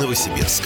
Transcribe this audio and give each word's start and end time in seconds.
Новосибирск. 0.00 0.64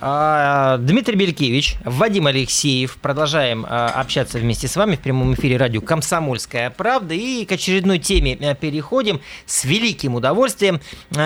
Дмитрий 0.00 1.14
Белькевич, 1.14 1.76
Вадим 1.84 2.26
Алексеев. 2.26 2.96
Продолжаем 3.02 3.66
а, 3.68 3.88
общаться 3.88 4.38
вместе 4.38 4.66
с 4.66 4.74
вами 4.76 4.96
в 4.96 5.00
прямом 5.00 5.34
эфире 5.34 5.58
радио 5.58 5.82
«Комсомольская 5.82 6.70
правда». 6.70 7.12
И 7.12 7.44
к 7.44 7.52
очередной 7.52 7.98
теме 7.98 8.38
а, 8.40 8.54
переходим 8.54 9.20
с 9.44 9.64
великим 9.64 10.14
удовольствием. 10.14 10.80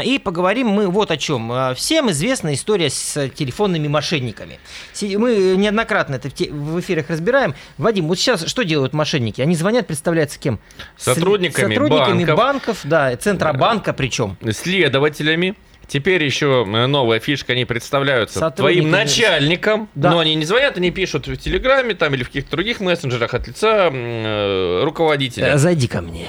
И 0.05 0.19
поговорим 0.19 0.71
мы 0.71 0.89
вот 0.89 1.13
о 1.13 1.17
чем. 1.17 1.53
Всем 1.77 2.11
известна 2.11 2.53
история 2.53 2.91
с 2.91 3.29
телефонными 3.29 3.87
мошенниками. 3.87 4.59
Мы 5.01 5.55
неоднократно 5.57 6.17
это 6.17 6.29
в 6.29 6.81
эфирах 6.81 7.11
разбираем. 7.11 7.55
Вадим, 7.79 8.09
вот 8.09 8.19
сейчас 8.19 8.45
что 8.45 8.65
делают 8.65 8.93
мошенники? 8.93 9.41
Они 9.41 9.55
звонят, 9.55 9.87
представляется, 9.87 10.41
кем? 10.41 10.59
Сотрудниками, 10.97 11.75
Сотрудниками 11.75 12.25
банков. 12.25 12.37
банков, 12.37 12.81
да, 12.83 13.17
Центробанка 13.17 13.93
причем. 13.93 14.37
Следователями. 14.51 15.55
Теперь 15.87 16.25
еще 16.25 16.65
э, 16.67 16.87
новая 16.87 17.21
фишка, 17.21 17.53
они 17.53 17.65
представляются 17.65 18.51
твоим 18.51 18.91
начальником, 18.91 19.89
да. 19.95 20.11
но 20.11 20.19
они 20.21 20.35
не 20.35 20.45
звонят, 20.45 20.77
они 20.77 20.91
пишут 20.91 21.27
в 21.27 21.37
Телеграме 21.37 21.95
там 21.95 22.15
или 22.15 22.23
в 22.23 22.29
каких-то 22.29 22.53
других 22.53 22.81
мессенджерах 22.81 23.35
от 23.35 23.47
лица 23.47 23.91
э, 23.93 24.83
руководителя. 24.85 25.55
Э, 25.55 25.59
зайди 25.59 25.87
ко 25.87 26.01
мне. 26.01 26.29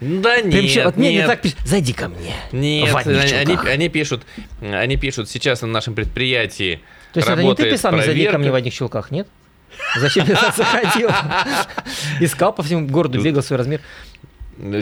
Да 0.00 0.40
нет, 0.40 0.72
Прям, 0.72 0.86
вот 0.86 0.96
мне 0.96 1.14
не 1.14 1.26
так 1.26 1.40
пишут, 1.42 1.58
зайди 1.64 1.92
ко 1.92 2.08
мне. 2.08 2.34
Нет, 2.50 2.94
они, 3.06 3.56
они, 3.68 3.88
пишут, 3.88 4.22
они 4.60 4.96
пишут 4.96 5.28
сейчас 5.30 5.62
на 5.62 5.68
нашем 5.68 5.94
предприятии. 5.94 6.80
То 7.12 7.18
есть 7.18 7.28
это 7.28 7.42
не 7.42 7.54
ты 7.54 7.70
писал, 7.70 7.96
зайди 7.96 8.26
ко 8.26 8.38
мне 8.38 8.50
в 8.50 8.54
одних 8.54 8.74
чулках, 8.74 9.10
нет? 9.10 9.28
Зачем 9.96 10.26
я 10.26 10.52
заходил? 10.56 11.10
Искал 12.20 12.52
по 12.52 12.62
всему 12.62 12.86
городу, 12.86 13.20
бегал 13.22 13.42
свой 13.42 13.58
размер. 13.58 13.80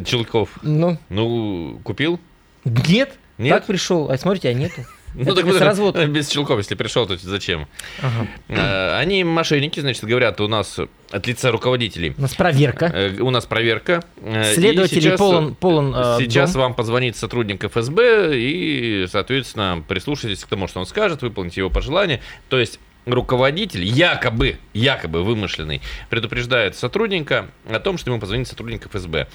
Чулков. 0.04 0.50
Ну? 0.62 0.98
Ну, 1.08 1.80
купил? 1.84 2.18
Нет. 2.64 3.12
Нет? 3.40 3.56
Так 3.56 3.66
пришел, 3.66 4.10
а 4.10 4.18
смотрите, 4.18 4.48
а 4.48 4.54
нету. 4.54 4.84
Ну, 5.12 5.34
так 5.34 5.44
без 5.44 5.60
развод. 5.60 5.98
Без 6.06 6.30
щелков, 6.30 6.58
если 6.58 6.76
пришел, 6.76 7.04
то 7.04 7.16
зачем? 7.16 7.66
Ага. 8.00 8.28
А, 8.48 8.98
они 9.00 9.24
мошенники, 9.24 9.80
значит, 9.80 10.04
говорят, 10.04 10.40
у 10.40 10.46
нас 10.46 10.78
от 11.10 11.26
лица 11.26 11.50
руководителей. 11.50 12.14
У 12.16 12.22
нас 12.22 12.36
проверка. 12.36 12.92
Э, 12.94 13.16
у 13.18 13.30
нас 13.30 13.44
проверка. 13.44 14.04
Э, 14.22 14.54
Следователь 14.54 15.02
сейчас, 15.02 15.18
полон, 15.18 15.56
полон 15.56 15.94
Сейчас 16.20 16.52
дом. 16.52 16.62
вам 16.62 16.74
позвонит 16.74 17.16
сотрудник 17.16 17.64
ФСБ 17.64 18.38
и, 18.38 19.06
соответственно, 19.10 19.82
прислушайтесь 19.88 20.44
к 20.44 20.46
тому, 20.46 20.68
что 20.68 20.78
он 20.78 20.86
скажет, 20.86 21.22
выполните 21.22 21.60
его 21.60 21.70
пожелания. 21.70 22.20
То 22.48 22.60
есть 22.60 22.78
руководитель, 23.06 23.82
якобы, 23.84 24.58
якобы 24.74 25.22
вымышленный, 25.22 25.80
предупреждает 26.08 26.76
сотрудника 26.76 27.48
о 27.68 27.80
том, 27.80 27.98
что 27.98 28.10
ему 28.10 28.20
позвонит 28.20 28.48
сотрудник 28.48 28.86
ФСБ. 28.86 29.26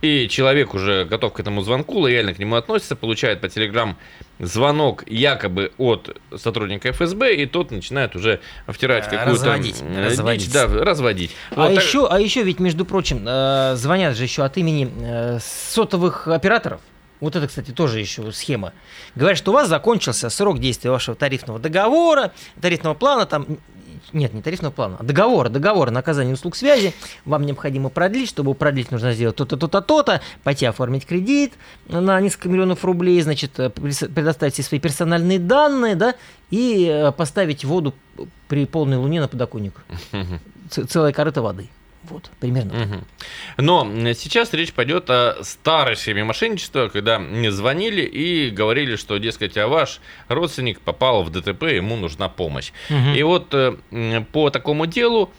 И 0.00 0.28
человек 0.28 0.74
уже 0.74 1.04
готов 1.04 1.32
к 1.32 1.40
этому 1.40 1.62
звонку, 1.62 1.98
лояльно 1.98 2.32
к 2.32 2.38
нему 2.38 2.54
относится, 2.54 2.94
получает 2.94 3.40
по 3.40 3.48
телеграм 3.48 3.96
звонок 4.38 5.02
якобы 5.08 5.72
от 5.76 6.16
сотрудника 6.36 6.92
ФСБ, 6.92 7.34
и 7.34 7.46
тот 7.46 7.72
начинает 7.72 8.14
уже 8.14 8.40
втирать 8.68 9.06
э, 9.08 9.10
какую-то... 9.10 9.30
Разводить. 9.32 9.82
разводить. 9.96 10.52
Да, 10.52 10.66
разводить. 10.68 11.36
А, 11.50 11.68
вот 11.68 11.72
еще, 11.72 12.02
так... 12.02 12.12
а 12.12 12.20
еще 12.20 12.42
ведь, 12.44 12.60
между 12.60 12.84
прочим, 12.84 13.24
э, 13.26 13.74
звонят 13.74 14.16
же 14.16 14.22
еще 14.22 14.44
от 14.44 14.56
имени 14.56 14.88
э, 15.00 15.38
сотовых 15.40 16.28
операторов. 16.28 16.80
Вот 17.20 17.34
это, 17.34 17.48
кстати, 17.48 17.72
тоже 17.72 17.98
еще 17.98 18.30
схема. 18.30 18.72
Говорят, 19.16 19.38
что 19.38 19.50
у 19.50 19.54
вас 19.54 19.68
закончился 19.68 20.30
срок 20.30 20.60
действия 20.60 20.92
вашего 20.92 21.16
тарифного 21.16 21.58
договора, 21.58 22.32
тарифного 22.60 22.94
плана, 22.94 23.26
там 23.26 23.58
нет, 24.12 24.34
не 24.34 24.42
тарифного 24.42 24.72
плана, 24.72 24.96
а 24.98 25.02
договора, 25.02 25.48
договора 25.48 25.90
на 25.90 26.00
оказание 26.00 26.34
услуг 26.34 26.56
связи. 26.56 26.94
Вам 27.24 27.44
необходимо 27.44 27.88
продлить, 27.88 28.28
чтобы 28.28 28.54
продлить, 28.54 28.90
нужно 28.90 29.12
сделать 29.12 29.36
то-то, 29.36 29.56
то-то, 29.56 29.80
то-то, 29.80 30.20
пойти 30.44 30.66
оформить 30.66 31.06
кредит 31.06 31.54
на 31.88 32.20
несколько 32.20 32.48
миллионов 32.48 32.84
рублей, 32.84 33.20
значит, 33.20 33.58
э, 33.58 33.70
предоставить 33.70 34.54
все 34.54 34.62
свои 34.62 34.80
персональные 34.80 35.38
данные, 35.38 35.94
да, 35.94 36.14
и 36.50 36.86
э, 36.90 37.12
поставить 37.12 37.64
воду 37.64 37.94
при 38.48 38.66
полной 38.66 38.96
луне 38.96 39.20
на 39.20 39.28
подоконник. 39.28 39.74
Целая 40.70 41.12
корыта 41.12 41.42
воды. 41.42 41.68
Вот, 42.10 42.30
примерно. 42.40 42.82
Угу. 42.82 43.04
Но 43.58 44.12
сейчас 44.14 44.52
речь 44.52 44.72
пойдет 44.72 45.10
о 45.10 45.38
старой 45.42 45.96
схеме 45.96 46.24
мошенничества, 46.24 46.88
когда 46.88 47.18
мне 47.18 47.50
звонили 47.50 48.02
и 48.02 48.50
говорили, 48.50 48.96
что, 48.96 49.18
дескать, 49.18 49.56
а 49.56 49.68
ваш 49.68 50.00
родственник 50.28 50.80
попал 50.80 51.22
в 51.22 51.30
ДТП, 51.30 51.64
ему 51.64 51.96
нужна 51.96 52.28
помощь. 52.28 52.72
Угу. 52.90 53.16
И 53.16 53.22
вот 53.22 53.48
э, 53.52 53.76
по 54.32 54.50
такому 54.50 54.86
делу 54.86 55.30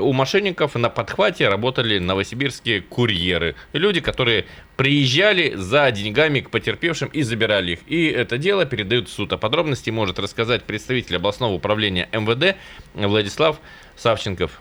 у 0.00 0.12
мошенников 0.12 0.74
на 0.74 0.88
подхвате 0.88 1.48
работали 1.48 1.98
новосибирские 1.98 2.80
курьеры. 2.80 3.54
Люди, 3.72 4.00
которые 4.00 4.46
приезжали 4.76 5.54
за 5.54 5.90
деньгами 5.90 6.40
к 6.40 6.50
потерпевшим 6.50 7.08
и 7.08 7.22
забирали 7.22 7.72
их. 7.72 7.78
И 7.86 8.06
это 8.06 8.38
дело 8.38 8.64
передают 8.64 9.08
в 9.08 9.12
суд. 9.12 9.32
О 9.32 9.38
подробности 9.38 9.90
может 9.90 10.18
рассказать 10.18 10.64
представитель 10.64 11.16
областного 11.16 11.52
управления 11.52 12.08
МВД 12.12 12.56
Владислав 12.94 13.60
Савченков. 13.96 14.60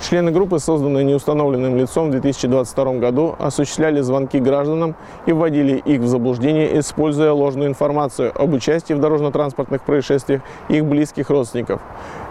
Члены 0.00 0.32
группы, 0.32 0.58
созданные 0.58 1.04
неустановленным 1.04 1.76
лицом 1.76 2.08
в 2.08 2.10
2022 2.10 2.94
году, 2.94 3.36
осуществляли 3.38 4.00
звонки 4.00 4.40
гражданам 4.40 4.96
и 5.26 5.32
вводили 5.32 5.76
их 5.76 6.00
в 6.00 6.06
заблуждение, 6.06 6.78
используя 6.80 7.32
ложную 7.32 7.68
информацию 7.68 8.32
об 8.34 8.52
участии 8.52 8.94
в 8.94 8.98
дорожно-транспортных 8.98 9.82
происшествиях 9.82 10.42
их 10.68 10.84
близких 10.84 11.30
родственников. 11.30 11.80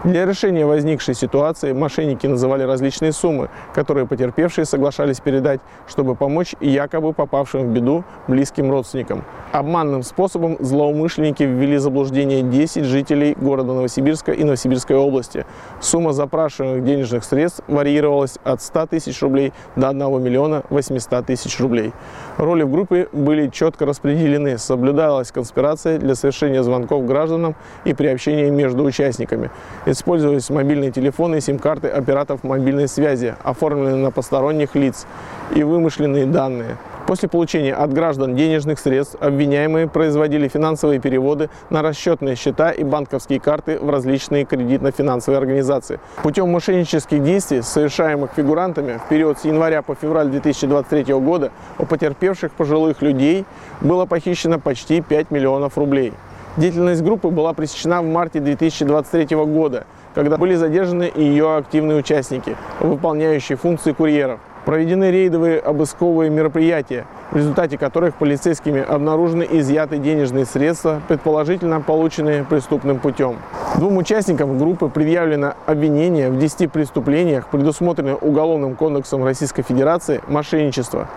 Для 0.04 0.26
решения 0.26 0.66
возникшей 0.66 1.14
ситуации 1.14 1.72
мошенники 1.72 2.26
называли 2.26 2.64
различные 2.64 3.12
суммы, 3.12 3.50
которые 3.72 4.04
потерпевшие 4.04 4.64
соглашались 4.64 5.20
передать, 5.20 5.60
чтобы 5.86 6.16
помочь 6.16 6.56
якобы 6.58 7.12
попавшим 7.12 7.68
в 7.68 7.72
беду 7.72 8.02
близким 8.26 8.68
родственникам. 8.68 9.24
Обманным 9.52 10.02
способом 10.02 10.56
злоумышленники 10.58 11.44
ввели 11.44 11.76
заблуждение 11.76 12.42
10 12.42 12.84
жителей 12.84 13.36
города 13.40 13.74
Новосибирска 13.74 14.32
и 14.32 14.42
Новосибирской 14.42 14.96
области. 14.96 15.46
Сумма 15.80 16.12
запрашиваемых 16.12 16.82
денежных 16.82 17.22
средств 17.22 17.60
варьировалась 17.68 18.38
от 18.42 18.60
100 18.60 18.86
тысяч 18.86 19.22
рублей 19.22 19.52
до 19.76 19.90
1 19.90 20.20
миллиона 20.20 20.64
800 20.70 21.26
тысяч 21.26 21.60
рублей. 21.60 21.92
Роли 22.38 22.64
в 22.64 22.72
группе 22.72 23.08
были 23.12 23.46
четко 23.46 23.86
распределены, 23.86 24.58
соблюдалась 24.58 25.30
конспирация 25.30 25.98
для 25.98 26.16
совершения 26.16 26.64
звонков 26.64 27.06
гражданам 27.06 27.54
и 27.84 27.94
приобщения 27.94 28.50
между 28.50 28.82
участниками. 28.82 29.52
Использовались 29.92 30.48
мобильные 30.48 30.90
телефоны 30.90 31.36
и 31.36 31.40
сим-карты 31.42 31.88
операторов 31.88 32.44
мобильной 32.44 32.88
связи, 32.88 33.36
оформленные 33.42 33.96
на 33.96 34.10
посторонних 34.10 34.74
лиц 34.74 35.06
и 35.54 35.62
вымышленные 35.62 36.24
данные. 36.24 36.78
После 37.06 37.28
получения 37.28 37.74
от 37.74 37.92
граждан 37.92 38.34
денежных 38.34 38.78
средств 38.78 39.16
обвиняемые 39.20 39.88
производили 39.88 40.48
финансовые 40.48 40.98
переводы 40.98 41.50
на 41.68 41.82
расчетные 41.82 42.36
счета 42.36 42.70
и 42.70 42.84
банковские 42.84 43.38
карты 43.38 43.78
в 43.78 43.90
различные 43.90 44.46
кредитно-финансовые 44.46 45.36
организации. 45.36 46.00
Путем 46.22 46.48
мошеннических 46.48 47.22
действий, 47.22 47.60
совершаемых 47.60 48.30
фигурантами 48.34 48.98
в 49.04 49.10
период 49.10 49.40
с 49.40 49.44
января 49.44 49.82
по 49.82 49.94
февраль 49.94 50.28
2023 50.28 51.12
года 51.16 51.52
у 51.78 51.84
потерпевших 51.84 52.52
пожилых 52.52 53.02
людей 53.02 53.44
было 53.82 54.06
похищено 54.06 54.58
почти 54.58 55.02
5 55.02 55.30
миллионов 55.30 55.76
рублей. 55.76 56.14
Деятельность 56.58 57.02
группы 57.02 57.28
была 57.28 57.54
пресечена 57.54 58.02
в 58.02 58.04
марте 58.04 58.38
2023 58.38 59.34
года, 59.36 59.86
когда 60.14 60.36
были 60.36 60.54
задержаны 60.54 61.10
ее 61.14 61.56
активные 61.56 61.96
участники, 61.96 62.56
выполняющие 62.78 63.56
функции 63.56 63.92
курьеров. 63.92 64.38
Проведены 64.66 65.10
рейдовые 65.10 65.58
обысковые 65.58 66.28
мероприятия, 66.28 67.06
в 67.30 67.36
результате 67.36 67.78
которых 67.78 68.16
полицейскими 68.16 68.82
обнаружены 68.82 69.48
изъяты 69.50 69.96
денежные 69.96 70.44
средства, 70.44 71.00
предположительно 71.08 71.80
полученные 71.80 72.44
преступным 72.44 73.00
путем. 73.00 73.38
Двум 73.76 73.96
участникам 73.96 74.58
группы 74.58 74.90
предъявлено 74.90 75.54
обвинение 75.64 76.28
в 76.28 76.38
10 76.38 76.70
преступлениях, 76.70 77.48
предусмотренных 77.48 78.22
Уголовным 78.22 78.76
кодексом 78.76 79.24
Российской 79.24 79.62
Федерации 79.62 80.20
мошенничество. 80.28 81.08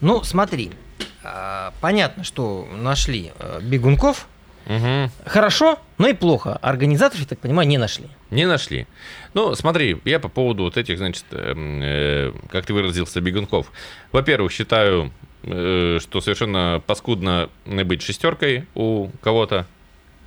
Ну, 0.00 0.24
смотри, 0.24 0.72
понятно, 1.80 2.24
что 2.24 2.68
нашли 2.72 3.32
э, 3.38 3.60
бегунков. 3.62 4.26
Угу. 4.66 5.10
Хорошо, 5.26 5.78
но 5.98 6.08
и 6.08 6.12
плохо. 6.12 6.56
Организаторов, 6.62 7.22
я 7.22 7.26
так 7.26 7.38
понимаю, 7.40 7.68
не 7.68 7.78
нашли. 7.78 8.06
Не 8.30 8.46
нашли. 8.46 8.86
Ну, 9.34 9.54
смотри, 9.54 9.98
я 10.04 10.20
по 10.20 10.28
поводу 10.28 10.64
вот 10.64 10.76
этих, 10.76 10.98
значит, 10.98 11.24
э, 11.30 11.54
э, 11.56 12.32
как 12.50 12.66
ты 12.66 12.72
выразился, 12.72 13.20
бегунков. 13.20 13.72
Во-первых, 14.12 14.52
считаю, 14.52 15.12
э, 15.42 15.98
что 16.00 16.20
совершенно 16.20 16.82
паскудно 16.86 17.48
быть 17.66 18.02
шестеркой 18.02 18.66
у 18.74 19.08
кого-то 19.20 19.66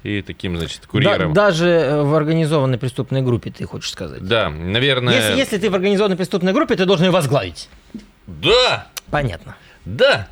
и 0.06 0.21
таким, 0.21 0.57
значит, 0.57 0.86
курьером. 0.86 1.33
Да, 1.33 1.47
даже 1.47 1.68
э, 1.68 2.01
в 2.03 2.13
организованной 2.13 2.77
преступной 2.77 3.21
группе, 3.21 3.51
ты 3.51 3.65
хочешь 3.65 3.89
сказать? 3.89 4.21
Да, 4.21 4.50
наверное... 4.50 5.15
Если, 5.15 5.38
если 5.38 5.57
ты 5.57 5.69
в 5.69 5.75
организованной 5.75 6.15
преступной 6.15 6.53
группе, 6.53 6.75
ты 6.75 6.86
должен 6.86 7.07
ее 7.07 7.12
возглавить. 7.12 7.69
Да! 8.27 8.88
Понятно. 9.09 9.56
Да! 9.86 10.27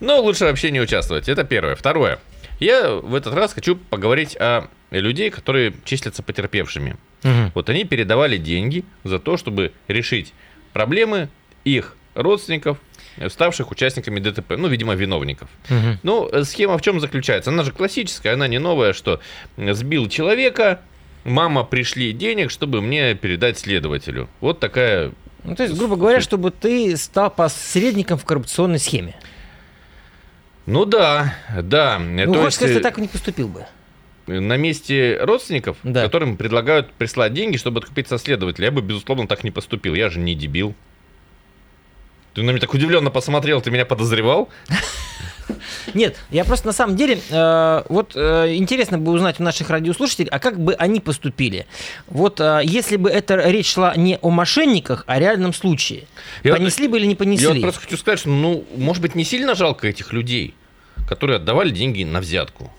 Но 0.00 0.20
лучше 0.20 0.44
вообще 0.44 0.70
не 0.70 0.80
участвовать. 0.80 1.28
Это 1.28 1.44
первое. 1.44 1.74
Второе. 1.74 2.18
Я 2.58 2.90
в 2.90 3.14
этот 3.14 3.34
раз 3.34 3.52
хочу 3.52 3.76
поговорить 3.76 4.36
о 4.36 4.68
людей, 4.90 5.30
которые 5.30 5.74
числятся 5.84 6.22
потерпевшими. 6.22 6.96
Угу. 7.24 7.52
Вот 7.54 7.68
они 7.68 7.84
передавали 7.84 8.38
деньги 8.38 8.84
за 9.04 9.18
то, 9.18 9.36
чтобы 9.36 9.72
решить 9.88 10.32
проблемы 10.72 11.28
их 11.64 11.96
родственников, 12.14 12.78
ставших 13.28 13.70
участниками 13.70 14.20
ДТП, 14.20 14.56
ну, 14.56 14.68
видимо, 14.68 14.94
виновников. 14.94 15.48
Угу. 15.68 15.98
Ну, 16.02 16.30
схема 16.44 16.78
в 16.78 16.82
чем 16.82 17.00
заключается? 17.00 17.50
Она 17.50 17.62
же 17.62 17.72
классическая, 17.72 18.34
она 18.34 18.46
не 18.48 18.58
новая, 18.58 18.92
что 18.92 19.20
сбил 19.56 20.08
человека, 20.08 20.80
мама, 21.24 21.64
пришли 21.64 22.12
денег, 22.12 22.50
чтобы 22.50 22.80
мне 22.80 23.14
передать 23.14 23.58
следователю. 23.58 24.28
Вот 24.40 24.60
такая... 24.60 25.12
Ну, 25.44 25.54
то 25.54 25.62
есть, 25.62 25.76
грубо 25.76 25.96
говоря, 25.96 26.20
чтобы 26.20 26.50
ты 26.50 26.96
стал 26.96 27.30
посредником 27.30 28.18
в 28.18 28.24
коррупционной 28.24 28.78
схеме. 28.78 29.14
Ну 30.66 30.84
да, 30.84 31.34
да. 31.62 31.98
Ну, 31.98 32.32
то 32.32 32.40
хочешь 32.40 32.54
сказать, 32.54 32.76
ты 32.76 32.82
так 32.82 32.98
и 32.98 33.00
не 33.00 33.08
поступил 33.08 33.48
бы? 33.48 33.66
на 34.26 34.56
месте 34.56 35.18
родственников, 35.22 35.76
да. 35.84 36.02
которым 36.02 36.36
предлагают 36.36 36.92
прислать 36.92 37.32
деньги, 37.32 37.56
чтобы 37.56 37.78
откупить 37.78 38.08
со 38.08 38.18
следователя, 38.18 38.66
я 38.66 38.70
бы, 38.72 38.82
безусловно, 38.82 39.28
так 39.28 39.44
не 39.44 39.52
поступил. 39.52 39.94
Я 39.94 40.10
же 40.10 40.18
не 40.18 40.34
дебил. 40.34 40.74
Ты 42.34 42.42
на 42.42 42.50
меня 42.50 42.60
так 42.60 42.74
удивленно 42.74 43.10
посмотрел, 43.10 43.60
ты 43.60 43.70
меня 43.70 43.86
подозревал? 43.86 44.48
Нет, 45.94 46.16
я 46.30 46.44
просто 46.44 46.66
на 46.66 46.72
самом 46.72 46.96
деле, 46.96 47.20
э, 47.30 47.82
вот 47.88 48.12
э, 48.14 48.54
интересно 48.54 48.98
бы 48.98 49.12
узнать 49.12 49.40
у 49.40 49.42
наших 49.42 49.70
радиослушателей, 49.70 50.28
а 50.30 50.38
как 50.38 50.58
бы 50.58 50.74
они 50.74 51.00
поступили? 51.00 51.66
Вот 52.06 52.40
э, 52.40 52.60
если 52.64 52.96
бы 52.96 53.10
эта 53.10 53.36
речь 53.36 53.72
шла 53.72 53.94
не 53.96 54.18
о 54.22 54.30
мошенниках, 54.30 55.04
а 55.06 55.14
о 55.14 55.18
реальном 55.18 55.52
случае, 55.52 56.04
я 56.42 56.54
понесли 56.54 56.88
бы 56.88 56.98
или 56.98 57.06
не 57.06 57.14
понесли? 57.14 57.46
Я 57.46 57.54
вот 57.54 57.62
просто 57.62 57.80
хочу 57.80 57.96
сказать, 57.96 58.20
что, 58.20 58.28
ну, 58.28 58.64
может 58.76 59.02
быть, 59.02 59.14
не 59.14 59.24
сильно 59.24 59.54
жалко 59.54 59.88
этих 59.88 60.12
людей, 60.12 60.54
которые 61.08 61.36
отдавали 61.36 61.70
деньги 61.70 62.04
на 62.04 62.20
взятку. 62.20 62.72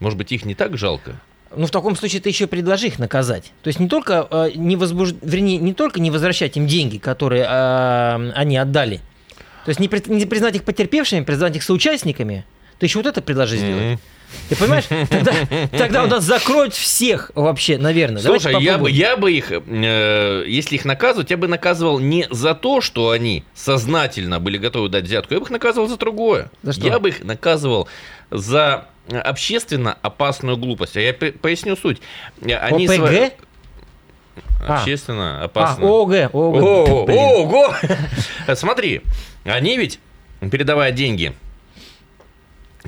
Может 0.00 0.16
быть, 0.18 0.32
их 0.32 0.44
не 0.44 0.54
так 0.54 0.76
жалко? 0.76 1.20
Ну, 1.54 1.66
в 1.66 1.70
таком 1.70 1.96
случае 1.96 2.20
ты 2.20 2.28
еще 2.28 2.46
предложи 2.46 2.88
их 2.88 2.98
наказать. 2.98 3.52
То 3.62 3.68
есть 3.68 3.80
не 3.80 3.88
только, 3.88 4.26
э, 4.30 4.50
не 4.54 4.76
возбуж... 4.76 5.14
Вернее, 5.22 5.56
не 5.56 5.72
только 5.72 6.00
не 6.00 6.10
возвращать 6.10 6.56
им 6.56 6.66
деньги, 6.66 6.98
которые 6.98 7.44
э, 7.44 8.32
они 8.34 8.56
отдали. 8.56 9.00
То 9.68 9.70
есть 9.72 9.80
не, 9.80 9.88
при... 9.88 10.02
не 10.10 10.24
признать 10.24 10.56
их 10.56 10.64
потерпевшими, 10.64 11.22
признать 11.24 11.54
их 11.54 11.62
соучастниками. 11.62 12.46
Ты 12.78 12.86
еще 12.86 13.00
вот 13.00 13.06
это 13.06 13.20
предложи 13.20 13.58
сделать. 13.58 13.98
Ты 14.48 14.56
понимаешь? 14.56 14.84
Тогда, 15.10 15.32
тогда 15.76 16.04
у 16.04 16.06
нас 16.06 16.24
закроют 16.24 16.72
всех 16.72 17.32
вообще, 17.34 17.76
наверное. 17.76 18.22
Слушай, 18.22 18.62
я 18.62 18.78
бы, 18.78 18.90
я 18.90 19.18
бы 19.18 19.30
их, 19.30 19.52
э, 19.52 20.44
если 20.46 20.76
их 20.76 20.86
наказывать, 20.86 21.30
я 21.30 21.36
бы 21.36 21.48
наказывал 21.48 21.98
не 21.98 22.26
за 22.30 22.54
то, 22.54 22.80
что 22.80 23.10
они 23.10 23.44
сознательно 23.54 24.40
были 24.40 24.56
готовы 24.56 24.88
дать 24.88 25.04
взятку, 25.04 25.34
я 25.34 25.40
бы 25.40 25.44
их 25.44 25.50
наказывал 25.50 25.86
за 25.86 25.98
другое. 25.98 26.50
За 26.62 26.72
что? 26.72 26.86
Я 26.86 26.98
бы 26.98 27.10
их 27.10 27.22
наказывал 27.22 27.88
за 28.30 28.86
общественно 29.10 29.98
опасную 30.00 30.56
глупость. 30.56 30.96
А 30.96 31.00
я 31.00 31.12
поясню 31.12 31.76
суть. 31.76 32.00
Они 32.40 32.86
ОПГ? 32.86 33.34
А. 34.60 34.78
Общественно 34.78 35.42
опасно. 35.42 35.86
А, 35.86 35.90
ОГ. 35.90 36.34
ОГ. 36.34 37.10
Ого! 37.10 37.74
Смотри, 38.54 39.02
они 39.44 39.76
ведь, 39.76 40.00
передавая 40.40 40.92
деньги, 40.92 41.32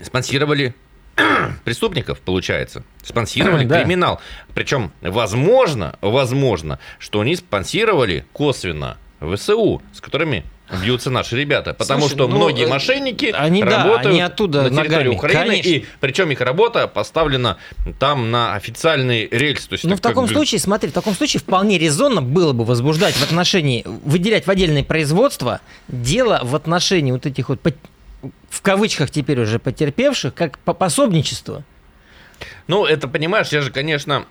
спонсировали 0.02 0.74
преступников, 1.64 2.20
получается. 2.20 2.84
Спонсировали 3.02 3.64
да. 3.66 3.82
криминал. 3.82 4.20
Причем, 4.54 4.92
возможно, 5.00 5.96
возможно, 6.00 6.78
что 6.98 7.20
они 7.20 7.36
спонсировали 7.36 8.24
косвенно 8.32 8.96
ВСУ, 9.20 9.82
с 9.92 10.00
которыми 10.00 10.44
бьются 10.82 11.10
наши 11.10 11.36
ребята. 11.36 11.74
Потому 11.74 12.02
Слушай, 12.02 12.14
что 12.14 12.28
ну, 12.28 12.36
многие 12.36 12.66
э, 12.66 12.68
мошенники 12.68 13.34
они, 13.36 13.62
работают 13.62 14.02
да, 14.02 14.10
они 14.10 14.20
оттуда 14.20 14.62
на 14.62 14.68
территории 14.68 14.88
ногами, 14.88 15.08
Украины, 15.14 15.46
конечно. 15.46 15.68
и 15.68 15.84
причем 16.00 16.30
их 16.30 16.40
работа 16.40 16.86
поставлена 16.88 17.58
там 17.98 18.30
на 18.30 18.54
официальный 18.54 19.28
рельс. 19.30 19.66
То 19.66 19.74
есть, 19.74 19.84
ну, 19.84 19.96
в 19.96 20.00
таком 20.00 20.26
бы... 20.26 20.32
случае, 20.32 20.60
смотри, 20.60 20.90
в 20.90 20.92
таком 20.92 21.14
случае 21.14 21.40
вполне 21.40 21.78
резонно 21.78 22.22
было 22.22 22.52
бы 22.52 22.64
возбуждать 22.64 23.14
в 23.14 23.22
отношении, 23.22 23.84
выделять 23.84 24.46
в 24.46 24.50
отдельное 24.50 24.84
производство 24.84 25.60
дело 25.88 26.40
в 26.42 26.54
отношении 26.54 27.12
вот 27.12 27.26
этих 27.26 27.48
вот, 27.48 27.60
в 28.48 28.62
кавычках 28.62 29.10
теперь 29.10 29.40
уже 29.40 29.58
потерпевших, 29.58 30.34
как 30.34 30.58
пособничество. 30.58 31.64
Ну, 32.66 32.84
это, 32.84 33.08
понимаешь, 33.08 33.48
я 33.48 33.60
же, 33.60 33.70
конечно, 33.70 34.26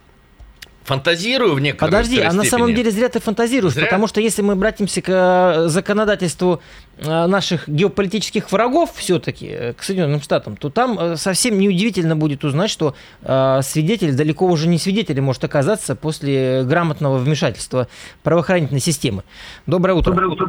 фантазирую 0.83 1.53
в 1.53 1.59
некоторой 1.59 1.91
Подожди, 1.91 2.19
а 2.19 2.33
на 2.33 2.43
самом 2.43 2.73
деле 2.73 2.91
зря 2.91 3.09
ты 3.09 3.19
фантазируешь, 3.19 3.73
зря? 3.73 3.85
потому 3.85 4.07
что 4.07 4.21
если 4.21 4.41
мы 4.41 4.53
обратимся 4.53 5.01
к 5.01 5.09
э, 5.09 5.67
законодательству 5.67 6.61
э, 6.97 7.27
наших 7.27 7.69
геополитических 7.69 8.51
врагов 8.51 8.93
все-таки, 8.95 9.47
э, 9.47 9.73
к 9.73 9.83
Соединенным 9.83 10.21
Штатам, 10.21 10.57
то 10.57 10.69
там 10.69 11.15
совсем 11.15 11.59
неудивительно 11.59 12.15
будет 12.15 12.43
узнать, 12.43 12.69
что 12.69 12.95
свидетель 13.21 14.15
далеко 14.15 14.47
уже 14.47 14.67
не 14.67 14.77
свидетелем 14.77 15.25
может 15.25 15.43
оказаться 15.43 15.95
после 15.95 16.63
грамотного 16.63 17.17
вмешательства 17.17 17.87
правоохранительной 18.23 18.81
системы. 18.81 19.23
Доброе 19.67 19.93
утро. 19.93 20.11
Доброе 20.11 20.29
утро. 20.29 20.47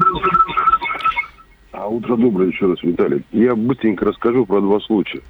А 1.73 1.87
утро 1.87 2.17
доброе 2.17 2.51
еще 2.51 2.67
раз, 2.67 2.83
Виталий. 2.83 3.25
Я 3.33 3.55
быстренько 3.55 4.05
расскажу 4.05 4.45
про 4.47 4.61
два 4.61 4.81
случая. 4.81 5.23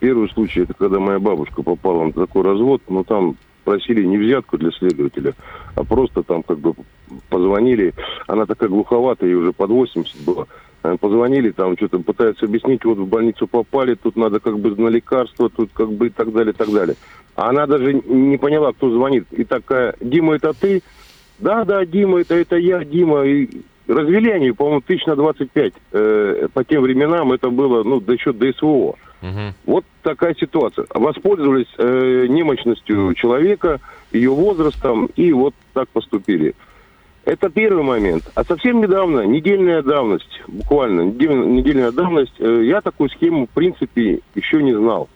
Первый 0.00 0.30
случай, 0.30 0.60
это 0.60 0.74
когда 0.74 1.00
моя 1.00 1.18
бабушка 1.18 1.62
попала 1.62 2.04
на 2.04 2.12
такой 2.12 2.42
развод, 2.42 2.82
но 2.88 3.02
там 3.02 3.36
просили 3.68 4.02
не 4.02 4.16
взятку 4.16 4.56
для 4.56 4.70
следователя, 4.70 5.34
а 5.74 5.84
просто 5.84 6.22
там 6.22 6.42
как 6.42 6.58
бы 6.58 6.72
позвонили. 7.28 7.92
Она 8.26 8.46
такая 8.46 8.70
глуховатая, 8.70 9.28
ей 9.28 9.34
уже 9.34 9.52
под 9.52 9.68
80 9.68 10.24
было. 10.24 10.48
Позвонили, 11.00 11.50
там 11.50 11.76
что-то 11.76 11.98
пытаются 11.98 12.46
объяснить, 12.46 12.82
вот 12.86 12.96
в 12.96 13.06
больницу 13.06 13.46
попали, 13.46 13.94
тут 13.94 14.16
надо 14.16 14.40
как 14.40 14.58
бы 14.58 14.74
на 14.80 14.88
лекарства, 14.88 15.50
тут 15.50 15.68
как 15.74 15.92
бы 15.92 16.06
и 16.06 16.10
так 16.10 16.32
далее, 16.32 16.54
и 16.54 16.56
так 16.56 16.70
далее. 16.72 16.96
А 17.36 17.50
она 17.50 17.66
даже 17.66 17.92
не 17.92 18.38
поняла, 18.38 18.72
кто 18.72 18.90
звонит. 18.90 19.26
И 19.32 19.44
такая, 19.44 19.94
Дима, 20.00 20.36
это 20.36 20.54
ты? 20.54 20.82
Да, 21.38 21.66
да, 21.66 21.84
Дима, 21.84 22.20
это, 22.20 22.36
это 22.36 22.56
я, 22.56 22.82
Дима. 22.82 23.24
И 23.24 23.50
развели 23.86 24.30
они, 24.30 24.52
по-моему, 24.52 24.80
тысяч 24.80 25.04
на 25.04 25.14
25. 25.14 25.72
Э, 25.92 26.48
по 26.54 26.64
тем 26.64 26.82
временам 26.82 27.32
это 27.32 27.50
было, 27.50 27.82
ну, 27.82 28.00
до 28.00 28.16
счет 28.16 28.38
ДСВО. 28.38 28.96
Угу. 29.22 29.54
Вот 29.66 29.84
такая 30.02 30.34
ситуация. 30.34 30.86
Воспользовались 30.94 31.72
э, 31.76 32.26
немощностью 32.28 33.14
человека, 33.14 33.80
ее 34.12 34.30
возрастом, 34.30 35.06
и 35.16 35.32
вот 35.32 35.54
так 35.72 35.88
поступили. 35.88 36.54
Это 37.24 37.50
первый 37.50 37.82
момент. 37.82 38.30
А 38.34 38.44
совсем 38.44 38.80
недавно, 38.80 39.26
недельная 39.26 39.82
давность, 39.82 40.40
буквально 40.46 41.02
недельная 41.02 41.92
давность, 41.92 42.32
э, 42.38 42.62
я 42.64 42.80
такую 42.80 43.10
схему, 43.10 43.46
в 43.46 43.50
принципе, 43.50 44.20
еще 44.34 44.62
не 44.62 44.72
знал. 44.72 45.08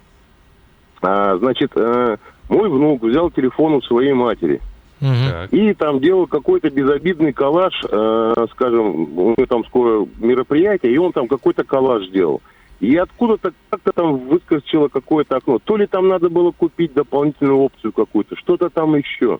А, 1.01 1.37
значит, 1.39 1.73
э, 1.75 2.17
мой 2.49 2.69
внук 2.69 3.03
взял 3.03 3.31
телефон 3.31 3.75
у 3.75 3.83
своей 3.83 4.13
матери. 4.13 4.61
Угу. 5.01 5.57
И 5.57 5.75
там 5.75 6.01
делал 6.01 6.27
какой-то 6.27 6.71
безобидный 6.71 7.32
коллаж, 7.32 7.75
э, 7.91 8.47
скажем, 8.53 9.19
у 9.19 9.31
него 9.31 9.47
там 9.47 9.65
скоро 9.65 10.06
мероприятие, 10.19 10.93
и 10.93 10.99
он 10.99 11.13
там 11.13 11.27
какой-то 11.29 11.65
коллаж 11.65 12.06
сделал. 12.09 12.41
И 12.82 12.96
откуда-то 12.96 13.53
как-то 13.70 13.93
там 13.93 14.19
выскочило 14.27 14.89
какое-то 14.89 15.36
окно. 15.36 15.60
То 15.60 15.77
ли 15.77 15.86
там 15.86 16.08
надо 16.08 16.29
было 16.29 16.51
купить 16.51 16.93
дополнительную 16.93 17.58
опцию 17.58 17.93
какую-то, 17.93 18.34
что-то 18.34 18.70
там 18.70 18.96
еще. 18.96 19.39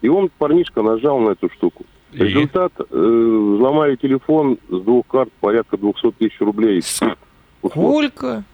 И 0.00 0.08
он, 0.08 0.30
парнишка, 0.38 0.80
нажал 0.80 1.18
на 1.18 1.32
эту 1.32 1.50
штуку. 1.50 1.84
И? 2.12 2.18
Результат, 2.18 2.72
э, 2.78 2.84
взломали 2.84 3.96
телефон 3.96 4.56
с 4.70 4.80
двух 4.80 5.06
карт, 5.06 5.30
порядка 5.38 5.76
200 5.76 6.12
тысяч 6.12 6.40
рублей. 6.40 6.80
Сколько? 7.62 8.44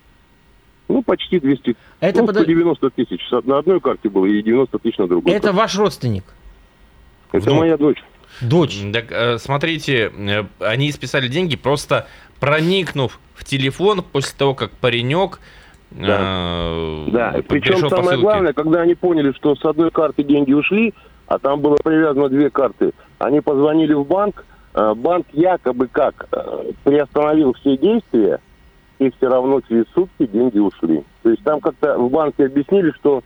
Ну, 0.88 1.02
почти 1.02 1.38
200, 1.38 1.76
Это 2.00 2.20
ну, 2.22 2.26
под... 2.26 2.34
190 2.34 2.90
тысяч. 2.90 3.20
На 3.44 3.58
одной 3.58 3.80
карте 3.80 4.08
было 4.08 4.26
и 4.26 4.42
90 4.42 4.76
тысяч 4.80 4.98
на 4.98 5.06
другой. 5.06 5.32
Это 5.32 5.42
карте. 5.42 5.58
ваш 5.58 5.78
родственник? 5.78 6.24
Это 7.30 7.50
ну, 7.50 7.60
моя 7.60 7.76
дочь. 7.76 8.02
Дочь. 8.40 8.78
Так, 8.92 9.06
э, 9.10 9.38
смотрите, 9.38 10.10
э, 10.14 10.44
они 10.60 10.92
списали 10.92 11.28
деньги 11.28 11.56
просто 11.56 12.06
проникнув 12.40 13.18
в 13.34 13.44
телефон 13.44 14.02
после 14.02 14.36
того, 14.36 14.54
как 14.54 14.70
паренек 14.72 15.40
да. 15.90 16.18
Э, 16.20 17.06
да. 17.10 17.34
Причем 17.48 17.88
самое 17.88 18.18
главное, 18.18 18.52
когда 18.52 18.80
они 18.80 18.94
поняли, 18.94 19.32
что 19.32 19.54
с 19.54 19.64
одной 19.64 19.90
карты 19.90 20.24
деньги 20.24 20.52
ушли, 20.52 20.92
а 21.26 21.38
там 21.38 21.60
было 21.60 21.76
привязано 21.82 22.28
две 22.28 22.50
карты, 22.50 22.92
они 23.18 23.40
позвонили 23.40 23.94
в 23.94 24.04
банк, 24.04 24.44
банк 24.74 25.26
якобы 25.32 25.86
как 25.86 26.28
приостановил 26.82 27.54
все 27.54 27.76
действия, 27.76 28.40
и 28.98 29.10
все 29.10 29.28
равно 29.28 29.60
через 29.62 29.84
сутки 29.94 30.26
деньги 30.26 30.58
ушли. 30.58 31.04
То 31.22 31.30
есть 31.30 31.42
там 31.42 31.60
как-то 31.60 31.98
в 31.98 32.10
банке 32.10 32.46
объяснили, 32.46 32.92
что 32.92 33.22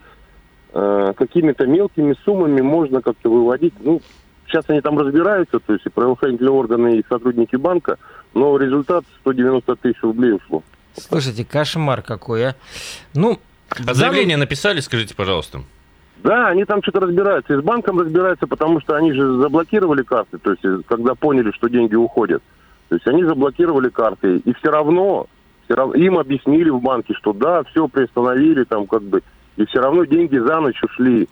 э, 0.72 1.12
какими-то 1.16 1.66
мелкими 1.66 2.14
суммами 2.24 2.60
можно 2.60 3.02
как-то 3.02 3.30
выводить. 3.30 3.74
Ну, 3.80 4.00
сейчас 4.48 4.64
они 4.68 4.80
там 4.80 4.98
разбираются, 4.98 5.58
то 5.58 5.72
есть 5.72 5.86
и 5.86 5.90
правоохранительные 5.90 6.52
органы, 6.52 6.98
и 6.98 7.04
сотрудники 7.08 7.56
банка, 7.56 7.98
но 8.34 8.56
результат 8.56 9.04
190 9.20 9.76
тысяч 9.76 10.02
рублей 10.02 10.32
ушло. 10.32 10.62
Слушайте, 10.96 11.44
кошмар 11.44 12.02
какой, 12.02 12.48
а. 12.48 12.54
Ну, 13.14 13.38
а 13.70 13.94
заявление 13.94 14.36
данном... 14.36 14.40
написали, 14.40 14.80
скажите, 14.80 15.14
пожалуйста? 15.14 15.60
Да, 16.22 16.48
они 16.48 16.64
там 16.64 16.82
что-то 16.82 17.00
разбираются. 17.00 17.54
И 17.54 17.60
с 17.60 17.62
банком 17.62 18.00
разбираются, 18.00 18.46
потому 18.46 18.80
что 18.80 18.96
они 18.96 19.12
же 19.12 19.38
заблокировали 19.38 20.02
карты, 20.02 20.38
то 20.38 20.50
есть 20.50 20.86
когда 20.86 21.14
поняли, 21.14 21.52
что 21.52 21.68
деньги 21.68 21.94
уходят. 21.94 22.42
То 22.88 22.96
есть 22.96 23.06
они 23.06 23.22
заблокировали 23.24 23.90
карты, 23.90 24.38
и 24.38 24.52
все 24.54 24.70
равно, 24.70 25.26
все 25.66 25.74
равно 25.74 25.94
им 25.94 26.18
объяснили 26.18 26.70
в 26.70 26.80
банке, 26.80 27.14
что 27.14 27.32
да, 27.32 27.62
все 27.64 27.86
приостановили, 27.86 28.64
там 28.64 28.86
как 28.86 29.02
бы, 29.02 29.22
и 29.56 29.64
все 29.66 29.80
равно 29.80 30.04
деньги 30.04 30.38
за 30.38 30.60
ночь 30.60 30.82
ушли. 30.82 31.28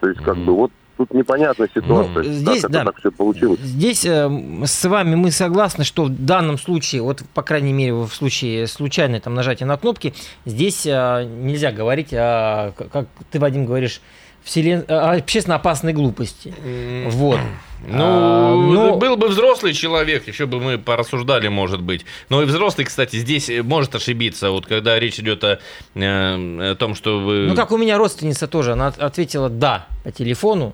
То 0.00 0.08
есть, 0.08 0.20
как 0.20 0.36
mm-hmm. 0.36 0.44
бы, 0.44 0.54
вот 0.54 0.72
тут 0.98 1.14
непонятная 1.14 1.70
ситуация. 1.72 2.24
Ну, 2.24 2.32
здесь, 2.32 2.62
как 2.62 2.70
да, 2.70 2.84
так 2.84 2.98
все 2.98 3.10
получилось. 3.10 3.60
Здесь 3.60 4.04
э, 4.04 4.28
с 4.64 4.84
вами 4.84 5.14
мы 5.14 5.30
согласны, 5.30 5.84
что 5.84 6.04
в 6.04 6.10
данном 6.10 6.58
случае, 6.58 7.02
вот 7.02 7.22
по 7.34 7.42
крайней 7.42 7.72
мере 7.72 7.94
в 7.94 8.08
случае 8.08 8.66
случайной 8.66 9.20
там 9.20 9.34
нажатия 9.34 9.66
на 9.66 9.76
кнопки, 9.76 10.12
здесь 10.44 10.84
э, 10.86 11.24
нельзя 11.24 11.70
говорить 11.70 12.12
о, 12.12 12.72
как 12.76 13.06
ты, 13.30 13.38
Вадим, 13.38 13.64
говоришь, 13.64 14.00
вселен... 14.48 14.84
общественно 14.88 15.56
опасной 15.56 15.92
глупости. 15.92 16.54
Вот. 17.10 17.38
Ну, 17.86 18.02
а, 18.02 18.54
ну, 18.54 18.96
был 18.96 19.16
бы 19.16 19.28
взрослый 19.28 19.72
человек, 19.72 20.26
еще 20.26 20.46
бы 20.46 20.58
мы 20.58 20.78
порассуждали, 20.78 21.46
может 21.46 21.80
быть. 21.80 22.04
Но 22.28 22.42
и 22.42 22.44
взрослый, 22.44 22.86
кстати, 22.86 23.16
здесь 23.16 23.48
может 23.62 23.94
ошибиться. 23.94 24.50
Вот 24.50 24.66
когда 24.66 24.98
речь 24.98 25.20
идет 25.20 25.44
о, 25.44 25.60
э, 25.94 26.72
о 26.72 26.74
том, 26.74 26.96
что 26.96 27.20
вы... 27.20 27.46
Ну, 27.46 27.54
как 27.54 27.70
у 27.70 27.76
меня 27.76 27.96
родственница 27.96 28.48
тоже, 28.48 28.72
она 28.72 28.88
ответила 28.88 29.48
«да» 29.48 29.86
по 30.02 30.10
телефону, 30.10 30.72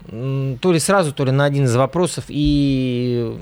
то 0.62 0.72
ли 0.72 0.78
сразу, 0.78 1.12
то 1.12 1.24
ли 1.26 1.30
на 1.30 1.44
один 1.44 1.64
из 1.64 1.76
вопросов, 1.76 2.24
и 2.28 3.36